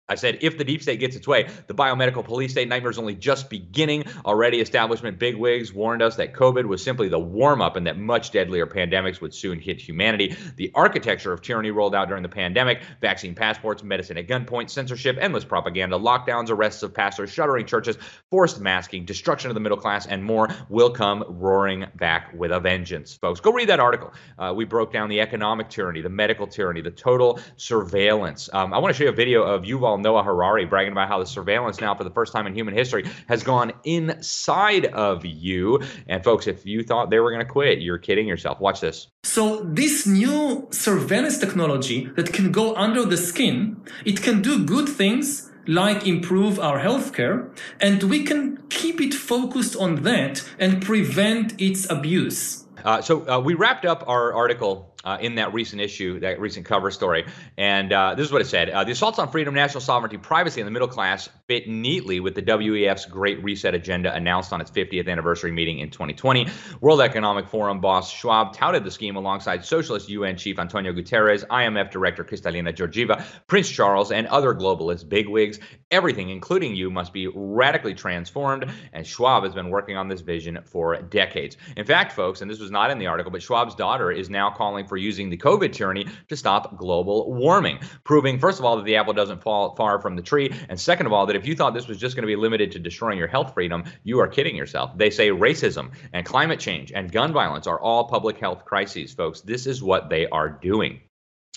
I 0.08 0.16
said, 0.16 0.38
if 0.40 0.58
the 0.58 0.64
deep 0.64 0.82
state 0.82 0.98
gets 0.98 1.14
its 1.14 1.28
way, 1.28 1.48
the 1.68 1.74
biomedical 1.74 2.24
police 2.24 2.50
state 2.50 2.68
nightmare 2.68 2.90
is 2.90 2.98
only 2.98 3.14
just 3.14 3.48
beginning. 3.48 4.04
Already, 4.24 4.60
establishment 4.60 5.18
bigwigs 5.18 5.72
warned 5.72 6.02
us 6.02 6.16
that 6.16 6.34
COVID 6.34 6.66
was 6.66 6.82
simply 6.82 7.08
the 7.08 7.20
warm 7.20 7.62
up 7.62 7.76
and 7.76 7.86
that 7.86 7.96
much 7.96 8.32
deadlier 8.32 8.66
pandemics 8.66 9.20
would 9.20 9.32
soon 9.32 9.60
hit 9.60 9.80
humanity. 9.80 10.36
The 10.56 10.72
architecture 10.74 11.32
of 11.32 11.40
tyranny 11.40 11.70
rolled 11.70 11.94
out 11.94 12.08
during 12.08 12.24
the 12.24 12.28
pandemic 12.28 12.82
vaccine 13.00 13.36
passports, 13.36 13.84
medicine 13.84 14.18
at 14.18 14.26
gunpoint, 14.26 14.70
censorship, 14.70 15.18
endless 15.20 15.44
propaganda, 15.44 15.96
lockdowns, 15.96 16.50
arrests 16.50 16.82
of 16.82 16.92
pastors, 16.92 17.30
shuttering 17.30 17.64
churches, 17.64 17.96
forced 18.28 18.60
masking, 18.60 19.04
destruction 19.04 19.50
of 19.50 19.54
the 19.54 19.60
middle 19.60 19.78
class, 19.78 20.06
and 20.06 20.24
more 20.24 20.48
will 20.68 20.90
come 20.90 21.24
roaring 21.28 21.86
back 21.94 22.34
with 22.34 22.50
a 22.50 22.58
vengeance, 22.58 23.14
folks. 23.14 23.38
Go 23.38 23.52
read 23.52 23.68
that 23.68 23.80
article. 23.80 24.12
Uh, 24.36 24.52
we 24.54 24.64
broke 24.64 24.92
down 24.92 25.08
the 25.08 25.20
economic 25.20 25.70
tyranny, 25.70 26.00
the 26.00 26.08
medical 26.08 26.48
tyranny, 26.48 26.80
the 26.80 26.90
total 26.90 27.38
surveillance. 27.56 28.50
Um, 28.52 28.74
I 28.74 28.78
want 28.78 28.92
to 28.92 28.98
show 28.98 29.04
you 29.04 29.10
a 29.10 29.14
video 29.14 29.44
of 29.44 29.62
Yuval 29.62 29.91
Noah 29.98 30.22
Harari 30.22 30.64
bragging 30.64 30.92
about 30.92 31.08
how 31.08 31.18
the 31.18 31.26
surveillance 31.26 31.80
now, 31.80 31.94
for 31.94 32.04
the 32.04 32.10
first 32.10 32.32
time 32.32 32.46
in 32.46 32.54
human 32.54 32.74
history, 32.74 33.08
has 33.28 33.42
gone 33.42 33.72
inside 33.84 34.86
of 34.86 35.24
you. 35.24 35.80
And 36.08 36.22
folks, 36.22 36.46
if 36.46 36.64
you 36.66 36.82
thought 36.82 37.10
they 37.10 37.20
were 37.20 37.30
going 37.30 37.44
to 37.44 37.50
quit, 37.50 37.80
you're 37.80 37.98
kidding 37.98 38.26
yourself. 38.26 38.60
Watch 38.60 38.80
this. 38.80 39.08
So 39.24 39.62
this 39.64 40.06
new 40.06 40.66
surveillance 40.70 41.38
technology 41.38 42.06
that 42.16 42.32
can 42.32 42.52
go 42.52 42.74
under 42.76 43.04
the 43.04 43.16
skin, 43.16 43.82
it 44.04 44.22
can 44.22 44.42
do 44.42 44.64
good 44.64 44.88
things 44.88 45.50
like 45.66 46.06
improve 46.06 46.58
our 46.58 46.80
healthcare, 46.80 47.56
and 47.80 48.02
we 48.04 48.24
can 48.24 48.58
keep 48.68 49.00
it 49.00 49.14
focused 49.14 49.76
on 49.76 50.02
that 50.02 50.42
and 50.58 50.82
prevent 50.82 51.60
its 51.60 51.88
abuse. 51.88 52.64
Uh, 52.84 53.00
so 53.00 53.28
uh, 53.28 53.38
we 53.38 53.54
wrapped 53.54 53.84
up 53.84 54.02
our 54.08 54.32
article 54.34 54.91
uh, 55.04 55.18
in 55.20 55.34
that 55.36 55.52
recent 55.52 55.80
issue, 55.80 56.20
that 56.20 56.40
recent 56.40 56.66
cover 56.66 56.90
story. 56.90 57.26
And 57.56 57.92
uh, 57.92 58.14
this 58.14 58.26
is 58.26 58.32
what 58.32 58.40
it 58.40 58.46
said 58.46 58.70
uh, 58.70 58.84
The 58.84 58.92
assaults 58.92 59.18
on 59.18 59.30
freedom, 59.30 59.54
national 59.54 59.80
sovereignty, 59.80 60.18
privacy, 60.18 60.60
and 60.60 60.66
the 60.66 60.70
middle 60.70 60.88
class 60.88 61.28
fit 61.48 61.68
neatly 61.68 62.20
with 62.20 62.34
the 62.34 62.42
WEF's 62.42 63.06
Great 63.06 63.42
Reset 63.42 63.74
agenda 63.74 64.14
announced 64.14 64.52
on 64.52 64.60
its 64.60 64.70
50th 64.70 65.08
anniversary 65.08 65.52
meeting 65.52 65.80
in 65.80 65.90
2020. 65.90 66.48
World 66.80 67.00
Economic 67.00 67.48
Forum 67.48 67.80
boss 67.80 68.10
Schwab 68.10 68.54
touted 68.54 68.84
the 68.84 68.90
scheme 68.90 69.16
alongside 69.16 69.64
Socialist 69.64 70.08
UN 70.08 70.36
Chief 70.36 70.58
Antonio 70.58 70.92
Guterres, 70.92 71.46
IMF 71.48 71.90
Director 71.90 72.24
Kristalina 72.24 72.74
Georgieva, 72.74 73.24
Prince 73.46 73.68
Charles, 73.68 74.12
and 74.12 74.26
other 74.28 74.54
globalist 74.54 75.08
bigwigs. 75.08 75.58
Everything, 75.90 76.30
including 76.30 76.74
you, 76.74 76.90
must 76.90 77.12
be 77.12 77.28
radically 77.34 77.94
transformed. 77.94 78.70
And 78.92 79.06
Schwab 79.06 79.44
has 79.44 79.54
been 79.54 79.70
working 79.70 79.96
on 79.96 80.08
this 80.08 80.20
vision 80.20 80.58
for 80.64 81.00
decades. 81.02 81.56
In 81.76 81.84
fact, 81.84 82.12
folks, 82.12 82.40
and 82.40 82.50
this 82.50 82.60
was 82.60 82.70
not 82.70 82.90
in 82.90 82.98
the 82.98 83.06
article, 83.06 83.30
but 83.30 83.42
Schwab's 83.42 83.74
daughter 83.74 84.10
is 84.10 84.30
now 84.30 84.50
calling 84.50 84.86
for 84.92 84.98
using 84.98 85.30
the 85.30 85.38
COVID 85.38 85.72
tyranny 85.72 86.06
to 86.28 86.36
stop 86.36 86.76
global 86.76 87.32
warming, 87.32 87.78
proving, 88.04 88.38
first 88.38 88.58
of 88.58 88.66
all, 88.66 88.76
that 88.76 88.84
the 88.84 88.96
apple 88.96 89.14
doesn't 89.14 89.42
fall 89.42 89.74
far 89.74 89.98
from 89.98 90.16
the 90.16 90.20
tree, 90.20 90.54
and 90.68 90.78
second 90.78 91.06
of 91.06 91.14
all, 91.14 91.24
that 91.24 91.34
if 91.34 91.46
you 91.46 91.56
thought 91.56 91.72
this 91.72 91.88
was 91.88 91.96
just 91.96 92.14
going 92.14 92.24
to 92.24 92.26
be 92.26 92.36
limited 92.36 92.70
to 92.72 92.78
destroying 92.78 93.16
your 93.16 93.26
health 93.26 93.54
freedom, 93.54 93.84
you 94.04 94.18
are 94.18 94.28
kidding 94.28 94.54
yourself. 94.54 94.90
They 94.98 95.08
say 95.08 95.30
racism 95.30 95.92
and 96.12 96.26
climate 96.26 96.60
change 96.60 96.92
and 96.92 97.10
gun 97.10 97.32
violence 97.32 97.66
are 97.66 97.80
all 97.80 98.04
public 98.04 98.36
health 98.36 98.66
crises, 98.66 99.14
folks. 99.14 99.40
This 99.40 99.66
is 99.66 99.82
what 99.82 100.10
they 100.10 100.26
are 100.26 100.50
doing. 100.50 101.00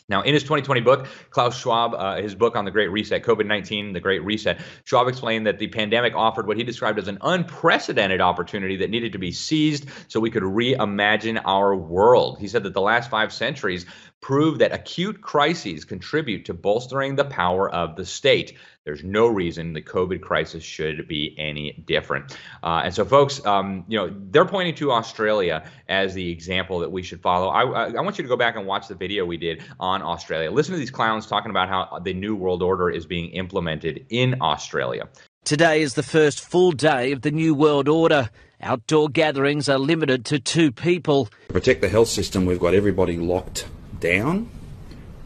Now, 0.07 0.21
in 0.21 0.35
his 0.35 0.43
2020 0.43 0.81
book, 0.81 1.07
Klaus 1.31 1.57
Schwab, 1.57 1.95
uh, 1.95 2.21
his 2.21 2.35
book 2.35 2.55
on 2.55 2.63
the 2.63 2.69
Great 2.69 2.91
Reset, 2.91 3.23
COVID 3.23 3.47
19, 3.47 3.93
the 3.93 3.99
Great 3.99 4.23
Reset, 4.23 4.59
Schwab 4.83 5.07
explained 5.07 5.47
that 5.47 5.57
the 5.57 5.67
pandemic 5.67 6.13
offered 6.15 6.45
what 6.45 6.57
he 6.57 6.63
described 6.63 6.99
as 6.99 7.07
an 7.07 7.17
unprecedented 7.21 8.21
opportunity 8.21 8.77
that 8.77 8.91
needed 8.91 9.13
to 9.13 9.17
be 9.17 9.31
seized 9.31 9.87
so 10.07 10.19
we 10.19 10.29
could 10.29 10.43
reimagine 10.43 11.41
our 11.43 11.75
world. 11.75 12.37
He 12.39 12.47
said 12.47 12.61
that 12.63 12.73
the 12.73 12.81
last 12.81 13.09
five 13.09 13.33
centuries 13.33 13.87
prove 14.25 14.57
that 14.57 14.73
acute 14.73 15.21
crises 15.21 15.85
contribute 15.85 16.45
to 16.45 16.51
bolstering 16.51 17.15
the 17.15 17.23
power 17.23 17.69
of 17.69 17.95
the 17.95 18.03
state. 18.03 18.57
There's 18.83 19.03
no 19.03 19.27
reason 19.27 19.73
the 19.73 19.83
COVID 19.83 20.21
crisis 20.21 20.63
should 20.63 21.07
be 21.07 21.35
any 21.37 21.83
different. 21.85 22.35
Uh, 22.63 22.81
and 22.85 22.91
so, 22.91 23.05
folks, 23.05 23.45
um, 23.45 23.85
you 23.87 23.99
know, 23.99 24.11
they're 24.31 24.45
pointing 24.45 24.73
to 24.75 24.91
Australia 24.91 25.63
as 25.87 26.15
the 26.15 26.31
example 26.31 26.79
that 26.79 26.91
we 26.91 27.03
should 27.03 27.21
follow. 27.21 27.49
I, 27.49 27.65
I, 27.65 27.83
I 27.91 28.01
want 28.01 28.17
you 28.17 28.23
to 28.23 28.27
go 28.27 28.35
back 28.35 28.55
and 28.55 28.65
watch 28.65 28.87
the 28.87 28.95
video 28.95 29.25
we 29.25 29.37
did 29.37 29.61
on 29.79 30.01
Australia. 30.01 30.49
Listen 30.49 30.73
to 30.73 30.79
these 30.79 30.89
clowns 30.89 31.27
talking 31.27 31.51
about 31.51 31.69
how 31.69 31.99
the 31.99 32.15
New 32.15 32.35
World 32.35 32.63
Order 32.63 32.89
is 32.89 33.05
being 33.05 33.29
implemented 33.29 34.07
in 34.09 34.41
Australia. 34.41 35.07
Today 35.43 35.83
is 35.83 35.93
the 35.93 36.01
first 36.01 36.41
full 36.41 36.71
day 36.71 37.11
of 37.11 37.21
the 37.21 37.29
New 37.29 37.53
World 37.53 37.87
Order. 37.87 38.31
Outdoor 38.59 39.07
gatherings 39.07 39.69
are 39.69 39.77
limited 39.77 40.25
to 40.25 40.39
two 40.39 40.71
people. 40.71 41.25
To 41.25 41.53
protect 41.53 41.81
the 41.81 41.89
health 41.89 42.07
system, 42.07 42.47
we've 42.47 42.59
got 42.59 42.73
everybody 42.73 43.17
locked 43.17 43.67
down. 44.05 44.49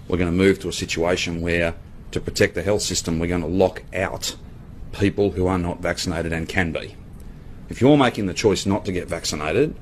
We're 0.08 0.18
going 0.18 0.32
to 0.32 0.36
move 0.36 0.60
to 0.60 0.70
a 0.70 0.74
situation 0.74 1.42
where, 1.42 1.76
to 2.12 2.20
protect 2.20 2.56
the 2.56 2.63
health 2.63 2.82
system, 2.82 3.20
we're 3.20 3.28
going 3.28 3.42
to 3.42 3.48
lock 3.48 3.84
out 3.94 4.36
people 4.94 5.32
who 5.32 5.48
are 5.48 5.58
not 5.58 5.82
vaccinated 5.82 6.34
and 6.34 6.48
can 6.48 6.72
be. 6.72 6.96
If 7.70 7.82
you're 7.82 7.98
making 7.98 8.26
the 8.26 8.34
choice 8.34 8.65
not 8.65 8.86
to 8.86 8.92
get 8.92 9.08
vaccinated, 9.08 9.76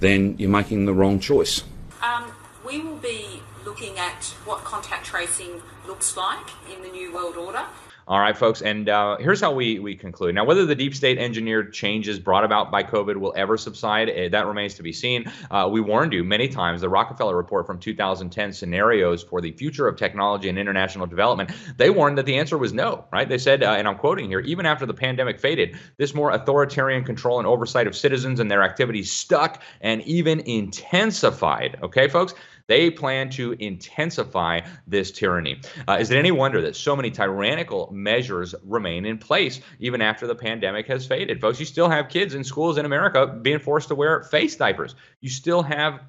then 0.00 0.36
you're 0.38 0.50
making 0.50 0.86
the 0.86 0.94
wrong 0.94 1.20
choice. 1.20 1.62
Um, 2.02 2.32
we 2.66 2.80
will 2.80 2.96
be 2.96 3.40
looking 3.64 3.96
at 3.98 4.24
what 4.44 4.64
contact 4.64 5.04
tracing 5.06 5.62
looks 5.86 6.16
like 6.16 6.48
in 6.74 6.82
the 6.82 6.88
New 6.88 7.12
World 7.14 7.36
Order. 7.36 7.64
All 8.08 8.18
right, 8.18 8.36
folks, 8.36 8.62
and 8.62 8.88
uh, 8.88 9.16
here's 9.18 9.40
how 9.40 9.52
we 9.52 9.78
we 9.78 9.94
conclude. 9.94 10.34
Now, 10.34 10.44
whether 10.44 10.66
the 10.66 10.74
deep 10.74 10.94
state 10.94 11.18
engineered 11.18 11.72
changes 11.72 12.18
brought 12.18 12.44
about 12.44 12.72
by 12.72 12.82
COVID 12.82 13.16
will 13.16 13.32
ever 13.36 13.56
subside, 13.56 14.10
uh, 14.10 14.28
that 14.30 14.46
remains 14.46 14.74
to 14.74 14.82
be 14.82 14.92
seen. 14.92 15.30
Uh, 15.50 15.68
we 15.70 15.80
warned 15.80 16.12
you 16.12 16.24
many 16.24 16.48
times. 16.48 16.80
The 16.80 16.88
Rockefeller 16.88 17.36
report 17.36 17.64
from 17.64 17.78
2010 17.78 18.52
scenarios 18.52 19.22
for 19.22 19.40
the 19.40 19.52
future 19.52 19.86
of 19.86 19.96
technology 19.96 20.48
and 20.48 20.58
international 20.58 21.06
development. 21.06 21.52
They 21.76 21.90
warned 21.90 22.18
that 22.18 22.26
the 22.26 22.38
answer 22.38 22.58
was 22.58 22.72
no. 22.72 23.04
Right? 23.12 23.28
They 23.28 23.38
said, 23.38 23.62
uh, 23.62 23.76
and 23.78 23.86
I'm 23.86 23.96
quoting 23.96 24.28
here: 24.28 24.40
even 24.40 24.66
after 24.66 24.84
the 24.84 24.94
pandemic 24.94 25.38
faded, 25.38 25.78
this 25.96 26.12
more 26.12 26.32
authoritarian 26.32 27.04
control 27.04 27.38
and 27.38 27.46
oversight 27.46 27.86
of 27.86 27.94
citizens 27.94 28.40
and 28.40 28.50
their 28.50 28.64
activities 28.64 29.12
stuck 29.12 29.62
and 29.80 30.02
even 30.02 30.40
intensified. 30.40 31.78
Okay, 31.84 32.08
folks. 32.08 32.34
They 32.66 32.90
plan 32.90 33.30
to 33.30 33.52
intensify 33.58 34.60
this 34.86 35.10
tyranny. 35.10 35.60
Uh, 35.88 35.98
is 36.00 36.10
it 36.10 36.16
any 36.16 36.30
wonder 36.30 36.60
that 36.62 36.76
so 36.76 36.96
many 36.96 37.10
tyrannical 37.10 37.90
measures 37.92 38.54
remain 38.64 39.04
in 39.04 39.18
place 39.18 39.60
even 39.78 40.00
after 40.00 40.26
the 40.26 40.34
pandemic 40.34 40.86
has 40.88 41.06
faded? 41.06 41.40
Folks, 41.40 41.60
you 41.60 41.66
still 41.66 41.88
have 41.88 42.08
kids 42.08 42.34
in 42.34 42.44
schools 42.44 42.78
in 42.78 42.86
America 42.86 43.26
being 43.26 43.58
forced 43.58 43.88
to 43.88 43.94
wear 43.94 44.22
face 44.22 44.56
diapers. 44.56 44.94
You 45.20 45.30
still 45.30 45.62
have 45.62 46.00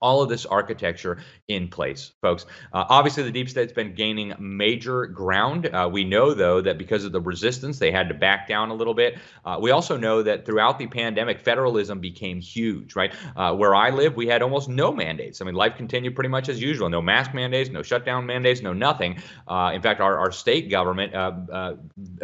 all 0.00 0.22
of 0.22 0.28
this 0.28 0.44
architecture 0.46 1.18
in 1.48 1.68
place, 1.68 2.12
folks. 2.20 2.46
Uh, 2.72 2.84
obviously, 2.88 3.22
the 3.22 3.30
deep 3.30 3.48
state's 3.48 3.72
been 3.72 3.94
gaining 3.94 4.34
major 4.38 5.06
ground. 5.06 5.66
Uh, 5.66 5.88
we 5.90 6.04
know, 6.04 6.34
though, 6.34 6.60
that 6.60 6.78
because 6.78 7.04
of 7.04 7.12
the 7.12 7.20
resistance, 7.20 7.78
they 7.78 7.90
had 7.90 8.08
to 8.08 8.14
back 8.14 8.48
down 8.48 8.70
a 8.70 8.74
little 8.74 8.94
bit. 8.94 9.18
Uh, 9.44 9.58
we 9.60 9.70
also 9.70 9.96
know 9.96 10.22
that 10.22 10.44
throughout 10.44 10.78
the 10.78 10.86
pandemic, 10.86 11.40
federalism 11.40 12.00
became 12.00 12.40
huge, 12.40 12.96
right? 12.96 13.14
Uh, 13.36 13.54
where 13.54 13.74
I 13.74 13.90
live, 13.90 14.16
we 14.16 14.26
had 14.26 14.42
almost 14.42 14.68
no 14.68 14.92
mandates. 14.92 15.40
I 15.40 15.44
mean, 15.44 15.54
life 15.54 15.76
continued 15.76 16.14
pretty 16.14 16.28
much 16.28 16.48
as 16.48 16.60
usual. 16.60 16.88
No 16.88 17.02
mask 17.02 17.34
mandates, 17.34 17.70
no 17.70 17.82
shutdown 17.82 18.26
mandates, 18.26 18.62
no 18.62 18.72
nothing. 18.72 19.22
Uh, 19.48 19.72
in 19.74 19.82
fact, 19.82 20.00
our, 20.00 20.18
our 20.18 20.32
state 20.32 20.70
government 20.70 21.14
uh, 21.14 21.74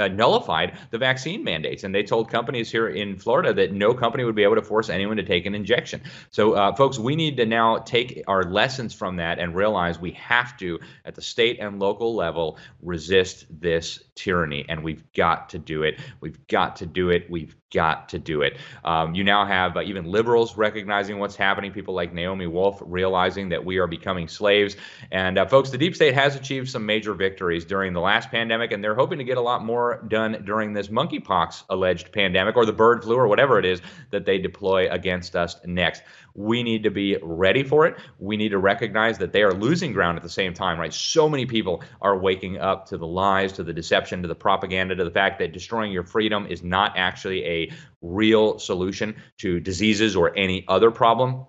nullified 0.09 0.79
the 0.91 0.99
vaccine 0.99 1.45
mandates, 1.45 1.85
and 1.85 1.95
they 1.95 2.03
told 2.03 2.31
companies 2.31 2.71
here 2.71 2.89
in 2.89 3.19
Florida 3.19 3.53
that 3.55 3.73
no 3.73 3.95
company 3.95 4.25
would 4.25 4.35
be 4.35 4.43
able 4.43 4.57
to 4.57 4.63
force 4.63 4.89
anyone 4.89 5.17
to 5.17 5.23
take 5.23 5.47
an 5.47 5.55
injection. 5.55 6.01
So, 6.31 6.75
folks, 6.75 6.99
we 6.99 7.17
need 7.17 7.37
to 7.37 7.47
now 7.47 7.70
take 7.79 8.23
our 8.27 8.45
lessons 8.45 8.95
from 8.95 9.17
that 9.17 9.39
and 9.39 9.55
realize 9.55 9.99
we 9.99 10.13
have 10.13 10.57
to, 10.59 10.79
at 11.05 11.15
the 11.15 11.23
state 11.23 11.59
and 11.61 11.79
local 11.79 12.15
level, 12.15 12.59
resist 12.83 13.47
this 13.51 14.03
tyranny. 14.15 14.65
And 14.69 14.83
we've 14.83 15.05
got 15.13 15.49
to 15.51 15.59
do 15.59 15.83
it. 15.83 15.99
We've 16.21 16.47
got 16.49 16.77
to 16.77 16.87
do 16.87 17.11
it. 17.11 17.31
We've 17.31 17.55
got 17.73 18.09
to 18.09 18.19
do 18.19 18.43
it. 18.43 18.57
Um, 18.85 19.15
you 19.15 19.25
now 19.25 19.47
have 19.47 19.77
uh, 19.77 19.83
even 19.83 20.05
liberals 20.05 20.57
recognizing 20.57 21.19
what's 21.19 21.37
happening, 21.37 21.73
people 21.73 21.95
like 21.95 22.13
Naomi 22.13 22.47
Wolf 22.47 22.83
realizing 22.85 23.49
that 23.51 23.65
we 23.65 23.79
are 23.79 23.87
becoming 23.87 24.29
slaves. 24.29 24.77
And 25.13 25.39
uh, 25.39 25.47
folks, 25.47 25.71
the 25.71 25.79
deep 25.79 25.95
state 25.95 26.15
has 26.15 26.35
achieved 26.35 26.69
some 26.69 26.85
major 26.85 27.15
victories 27.15 27.65
during 27.65 27.93
the 27.93 28.01
last 28.01 28.31
pandemic, 28.31 28.73
and 28.73 28.83
they're 28.83 28.95
hoping 28.95 29.19
to 29.19 29.25
get 29.25 29.39
a 29.39 29.41
lot 29.41 29.65
more 29.65 30.05
done 30.09 30.43
during 30.45 30.73
this 30.73 30.89
monkeypox 30.89 31.65
alleged 31.71 32.13
pandemic 32.13 32.57
or 32.57 32.67
the 32.67 32.73
bird 32.73 33.05
flu 33.05 33.17
or 33.17 33.29
whatever 33.29 33.59
it 33.59 33.65
is 33.65 33.81
that 34.11 34.25
they 34.25 34.39
deploy 34.39 34.91
against 34.91 35.37
us 35.37 35.57
next. 35.65 36.03
We 36.35 36.63
need 36.63 36.83
to 36.85 36.91
be 36.91 37.17
ready 37.23 37.63
for 37.63 37.87
it. 37.87 37.97
We 38.19 38.37
need 38.37 38.51
to 38.51 38.59
recognize 38.59 39.19
that 39.19 39.33
they 39.33 39.43
are 39.43 39.53
losing 39.53 39.93
ground 39.93 40.17
at 40.17 40.23
the 40.23 40.29
same 40.29 40.55
time, 40.55 40.79
right? 40.79 40.93
So 40.93 41.29
many 41.29 41.47
people 41.47 41.83
are 42.01 42.19
waking 42.19 42.59
up 42.59 42.87
to 42.87 42.99
the 42.99 43.07
lies, 43.07 43.53
to 43.55 43.65
the 43.65 43.73
deception, 43.73 44.23
to 44.23 44.29
the 44.29 44.35
propaganda, 44.35 44.95
to 44.95 45.05
the 45.05 45.11
fact 45.11 45.39
that 45.41 45.53
destroying 45.53 45.93
your 45.93 46.05
freedom 46.05 46.47
is 46.47 46.63
not 46.63 46.93
actually 46.97 47.45
a 47.45 47.73
real 48.03 48.59
solution 48.59 49.17
to 49.39 49.61
diseases 49.61 50.17
or 50.17 50.37
any 50.37 50.65
other 50.69 50.91
problem. 50.91 51.47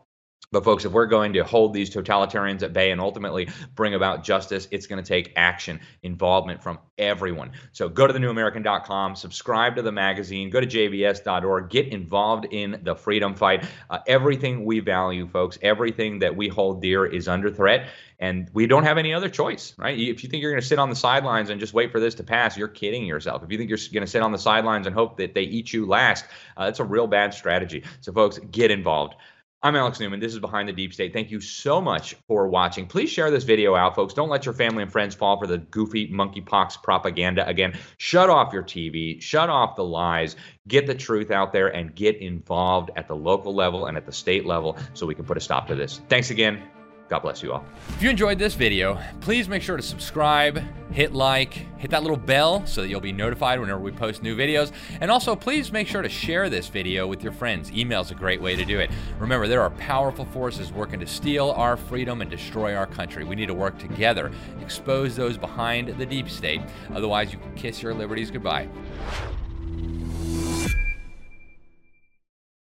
But, 0.52 0.66
folks, 0.66 0.84
if 0.84 0.92
we're 0.92 1.06
going 1.06 1.32
to 1.34 1.46
hold 1.46 1.74
these 1.74 1.90
totalitarians 1.90 2.62
at 2.62 2.74
bay 2.74 2.92
and 2.92 3.00
ultimately 3.00 3.48
bring 3.74 3.94
about 3.94 4.26
justice, 4.26 4.68
it's 4.70 4.86
going 4.86 5.02
to 5.02 5.08
take 5.08 5.32
action, 5.38 5.80
involvement 6.04 6.62
from 6.62 6.80
everyone. 6.98 7.52
So, 7.72 7.88
go 7.88 8.06
to 8.06 8.14
thenewamerican.com, 8.14 9.16
subscribe 9.16 9.78
to 9.78 9.82
the 9.82 9.94
magazine, 9.94 10.50
go 10.50 10.60
to 10.60 10.68
jbs.org, 10.68 11.70
get 11.70 11.88
involved 11.88 12.48
in 12.52 12.82
the 12.84 12.96
freedom 12.96 13.34
fight. 13.34 13.64
Uh, 13.90 14.00
everything 14.06 14.66
we 14.66 14.82
value, 14.82 15.26
folks, 15.26 15.58
everything 15.62 16.20
that 16.20 16.36
we 16.36 16.50
hold 16.50 16.82
dear 16.82 17.06
is 17.06 17.30
under 17.30 17.50
threat. 17.50 17.88
And 18.20 18.50
we 18.54 18.68
don't 18.68 18.84
have 18.84 18.98
any 18.98 19.14
other 19.14 19.30
choice, 19.30 19.74
right? 19.78 19.98
If 19.98 20.22
you 20.22 20.30
think 20.30 20.42
you're 20.42 20.52
going 20.52 20.62
to 20.62 20.68
sit 20.68 20.80
on 20.80 20.90
the 20.90 20.96
sidelines 20.96 21.50
and 21.50 21.60
just 21.60 21.74
wait 21.74 21.92
for 21.92 22.00
this 22.00 22.16
to 22.16 22.24
pass, 22.24 22.56
you're 22.58 22.68
kidding 22.68 23.06
yourself. 23.06 23.42
If 23.42 23.52
you 23.52 23.58
think 23.58 23.70
you're 23.70 23.80
going 23.94 24.06
to 24.06 24.12
sit 24.12 24.22
on 24.22 24.32
the 24.32 24.38
sidelines 24.38 24.86
and 24.86 24.94
hope 24.94 25.18
that 25.18 25.34
they 25.34 25.44
eat 25.44 25.72
you 25.72 25.88
last, 25.88 26.26
uh, 26.58 26.66
that's 26.66 26.80
a 26.80 26.84
real 26.84 27.08
bad 27.08 27.34
strategy. 27.34 27.84
So, 28.02 28.12
folks, 28.12 28.38
get 28.38 28.70
involved. 28.70 29.16
I'm 29.64 29.76
Alex 29.76 30.00
Newman. 30.00 30.20
This 30.20 30.34
is 30.34 30.40
Behind 30.40 30.68
the 30.68 30.74
Deep 30.74 30.92
State. 30.92 31.14
Thank 31.14 31.30
you 31.30 31.40
so 31.40 31.80
much 31.80 32.16
for 32.28 32.48
watching. 32.48 32.88
Please 32.88 33.12
share 33.12 33.30
this 33.30 33.44
video 33.44 33.76
out, 33.76 33.94
folks. 33.94 34.12
Don't 34.12 34.30
let 34.30 34.44
your 34.44 34.56
family 34.56 34.82
and 34.82 34.92
friends 34.92 35.14
fall 35.14 35.40
for 35.40 35.46
the 35.46 35.60
goofy 35.60 36.08
monkeypox 36.08 36.82
propaganda. 36.82 37.48
Again, 37.48 37.78
shut 37.98 38.32
off 38.32 38.54
your 38.54 38.64
TV, 38.64 39.22
shut 39.22 39.52
off 39.52 39.76
the 39.76 39.84
lies, 39.84 40.36
get 40.68 40.88
the 40.88 40.96
truth 40.96 41.30
out 41.30 41.54
there, 41.54 41.68
and 41.68 41.94
get 41.94 42.16
involved 42.16 42.90
at 42.96 43.08
the 43.08 43.16
local 43.16 43.54
level 43.54 43.86
and 43.86 43.98
at 43.98 44.08
the 44.08 44.12
state 44.12 44.48
level 44.48 44.80
so 44.96 45.06
we 45.06 45.14
can 45.14 45.26
put 45.26 45.38
a 45.38 45.42
stop 45.42 45.68
to 45.68 45.76
this. 45.76 46.02
Thanks 46.10 46.32
again. 46.32 46.64
God 47.12 47.24
bless 47.24 47.44
you 47.44 47.52
all. 47.52 47.66
If 47.90 48.02
you 48.02 48.10
enjoyed 48.10 48.40
this 48.40 48.54
video, 48.54 48.98
please 49.20 49.50
make 49.50 49.62
sure 49.62 49.76
to 49.76 49.84
subscribe, 49.84 50.64
hit 50.94 51.12
like, 51.12 51.54
hit 51.78 51.92
that 51.92 52.04
little 52.04 52.16
bell 52.16 52.66
so 52.66 52.82
that 52.82 52.88
you'll 52.88 53.02
be 53.02 53.12
notified 53.12 53.60
whenever 53.60 53.82
we 53.82 53.92
post 53.92 54.24
new 54.24 54.34
videos. 54.34 54.72
And 55.02 55.12
also, 55.12 55.36
please 55.36 55.74
make 55.74 55.90
sure 55.90 56.02
to 56.02 56.08
share 56.08 56.50
this 56.50 56.70
video 56.70 57.06
with 57.06 57.22
your 57.22 57.34
friends. 57.34 57.70
Email 57.74 58.00
is 58.00 58.12
a 58.12 58.16
great 58.16 58.42
way 58.42 58.56
to 58.56 58.64
do 58.64 58.80
it. 58.80 58.92
Remember, 59.20 59.46
there 59.46 59.62
are 59.62 59.72
powerful 59.72 60.24
forces 60.24 60.72
working 60.72 61.02
to 61.02 61.06
steal 61.06 61.52
our 61.52 61.76
freedom 61.76 62.22
and 62.22 62.32
destroy 62.32 62.76
our 62.76 62.88
country. 62.88 63.26
We 63.26 63.36
need 63.36 63.48
to 63.48 63.54
work 63.54 63.78
together, 63.78 64.32
expose 64.62 65.14
those 65.18 65.38
behind 65.38 65.90
the 65.90 66.06
deep 66.06 66.30
state. 66.30 66.62
Otherwise, 66.96 67.34
you 67.34 67.40
can 67.40 67.54
kiss 67.56 67.84
your 67.84 67.94
liberties 67.94 68.32
goodbye. 68.32 68.70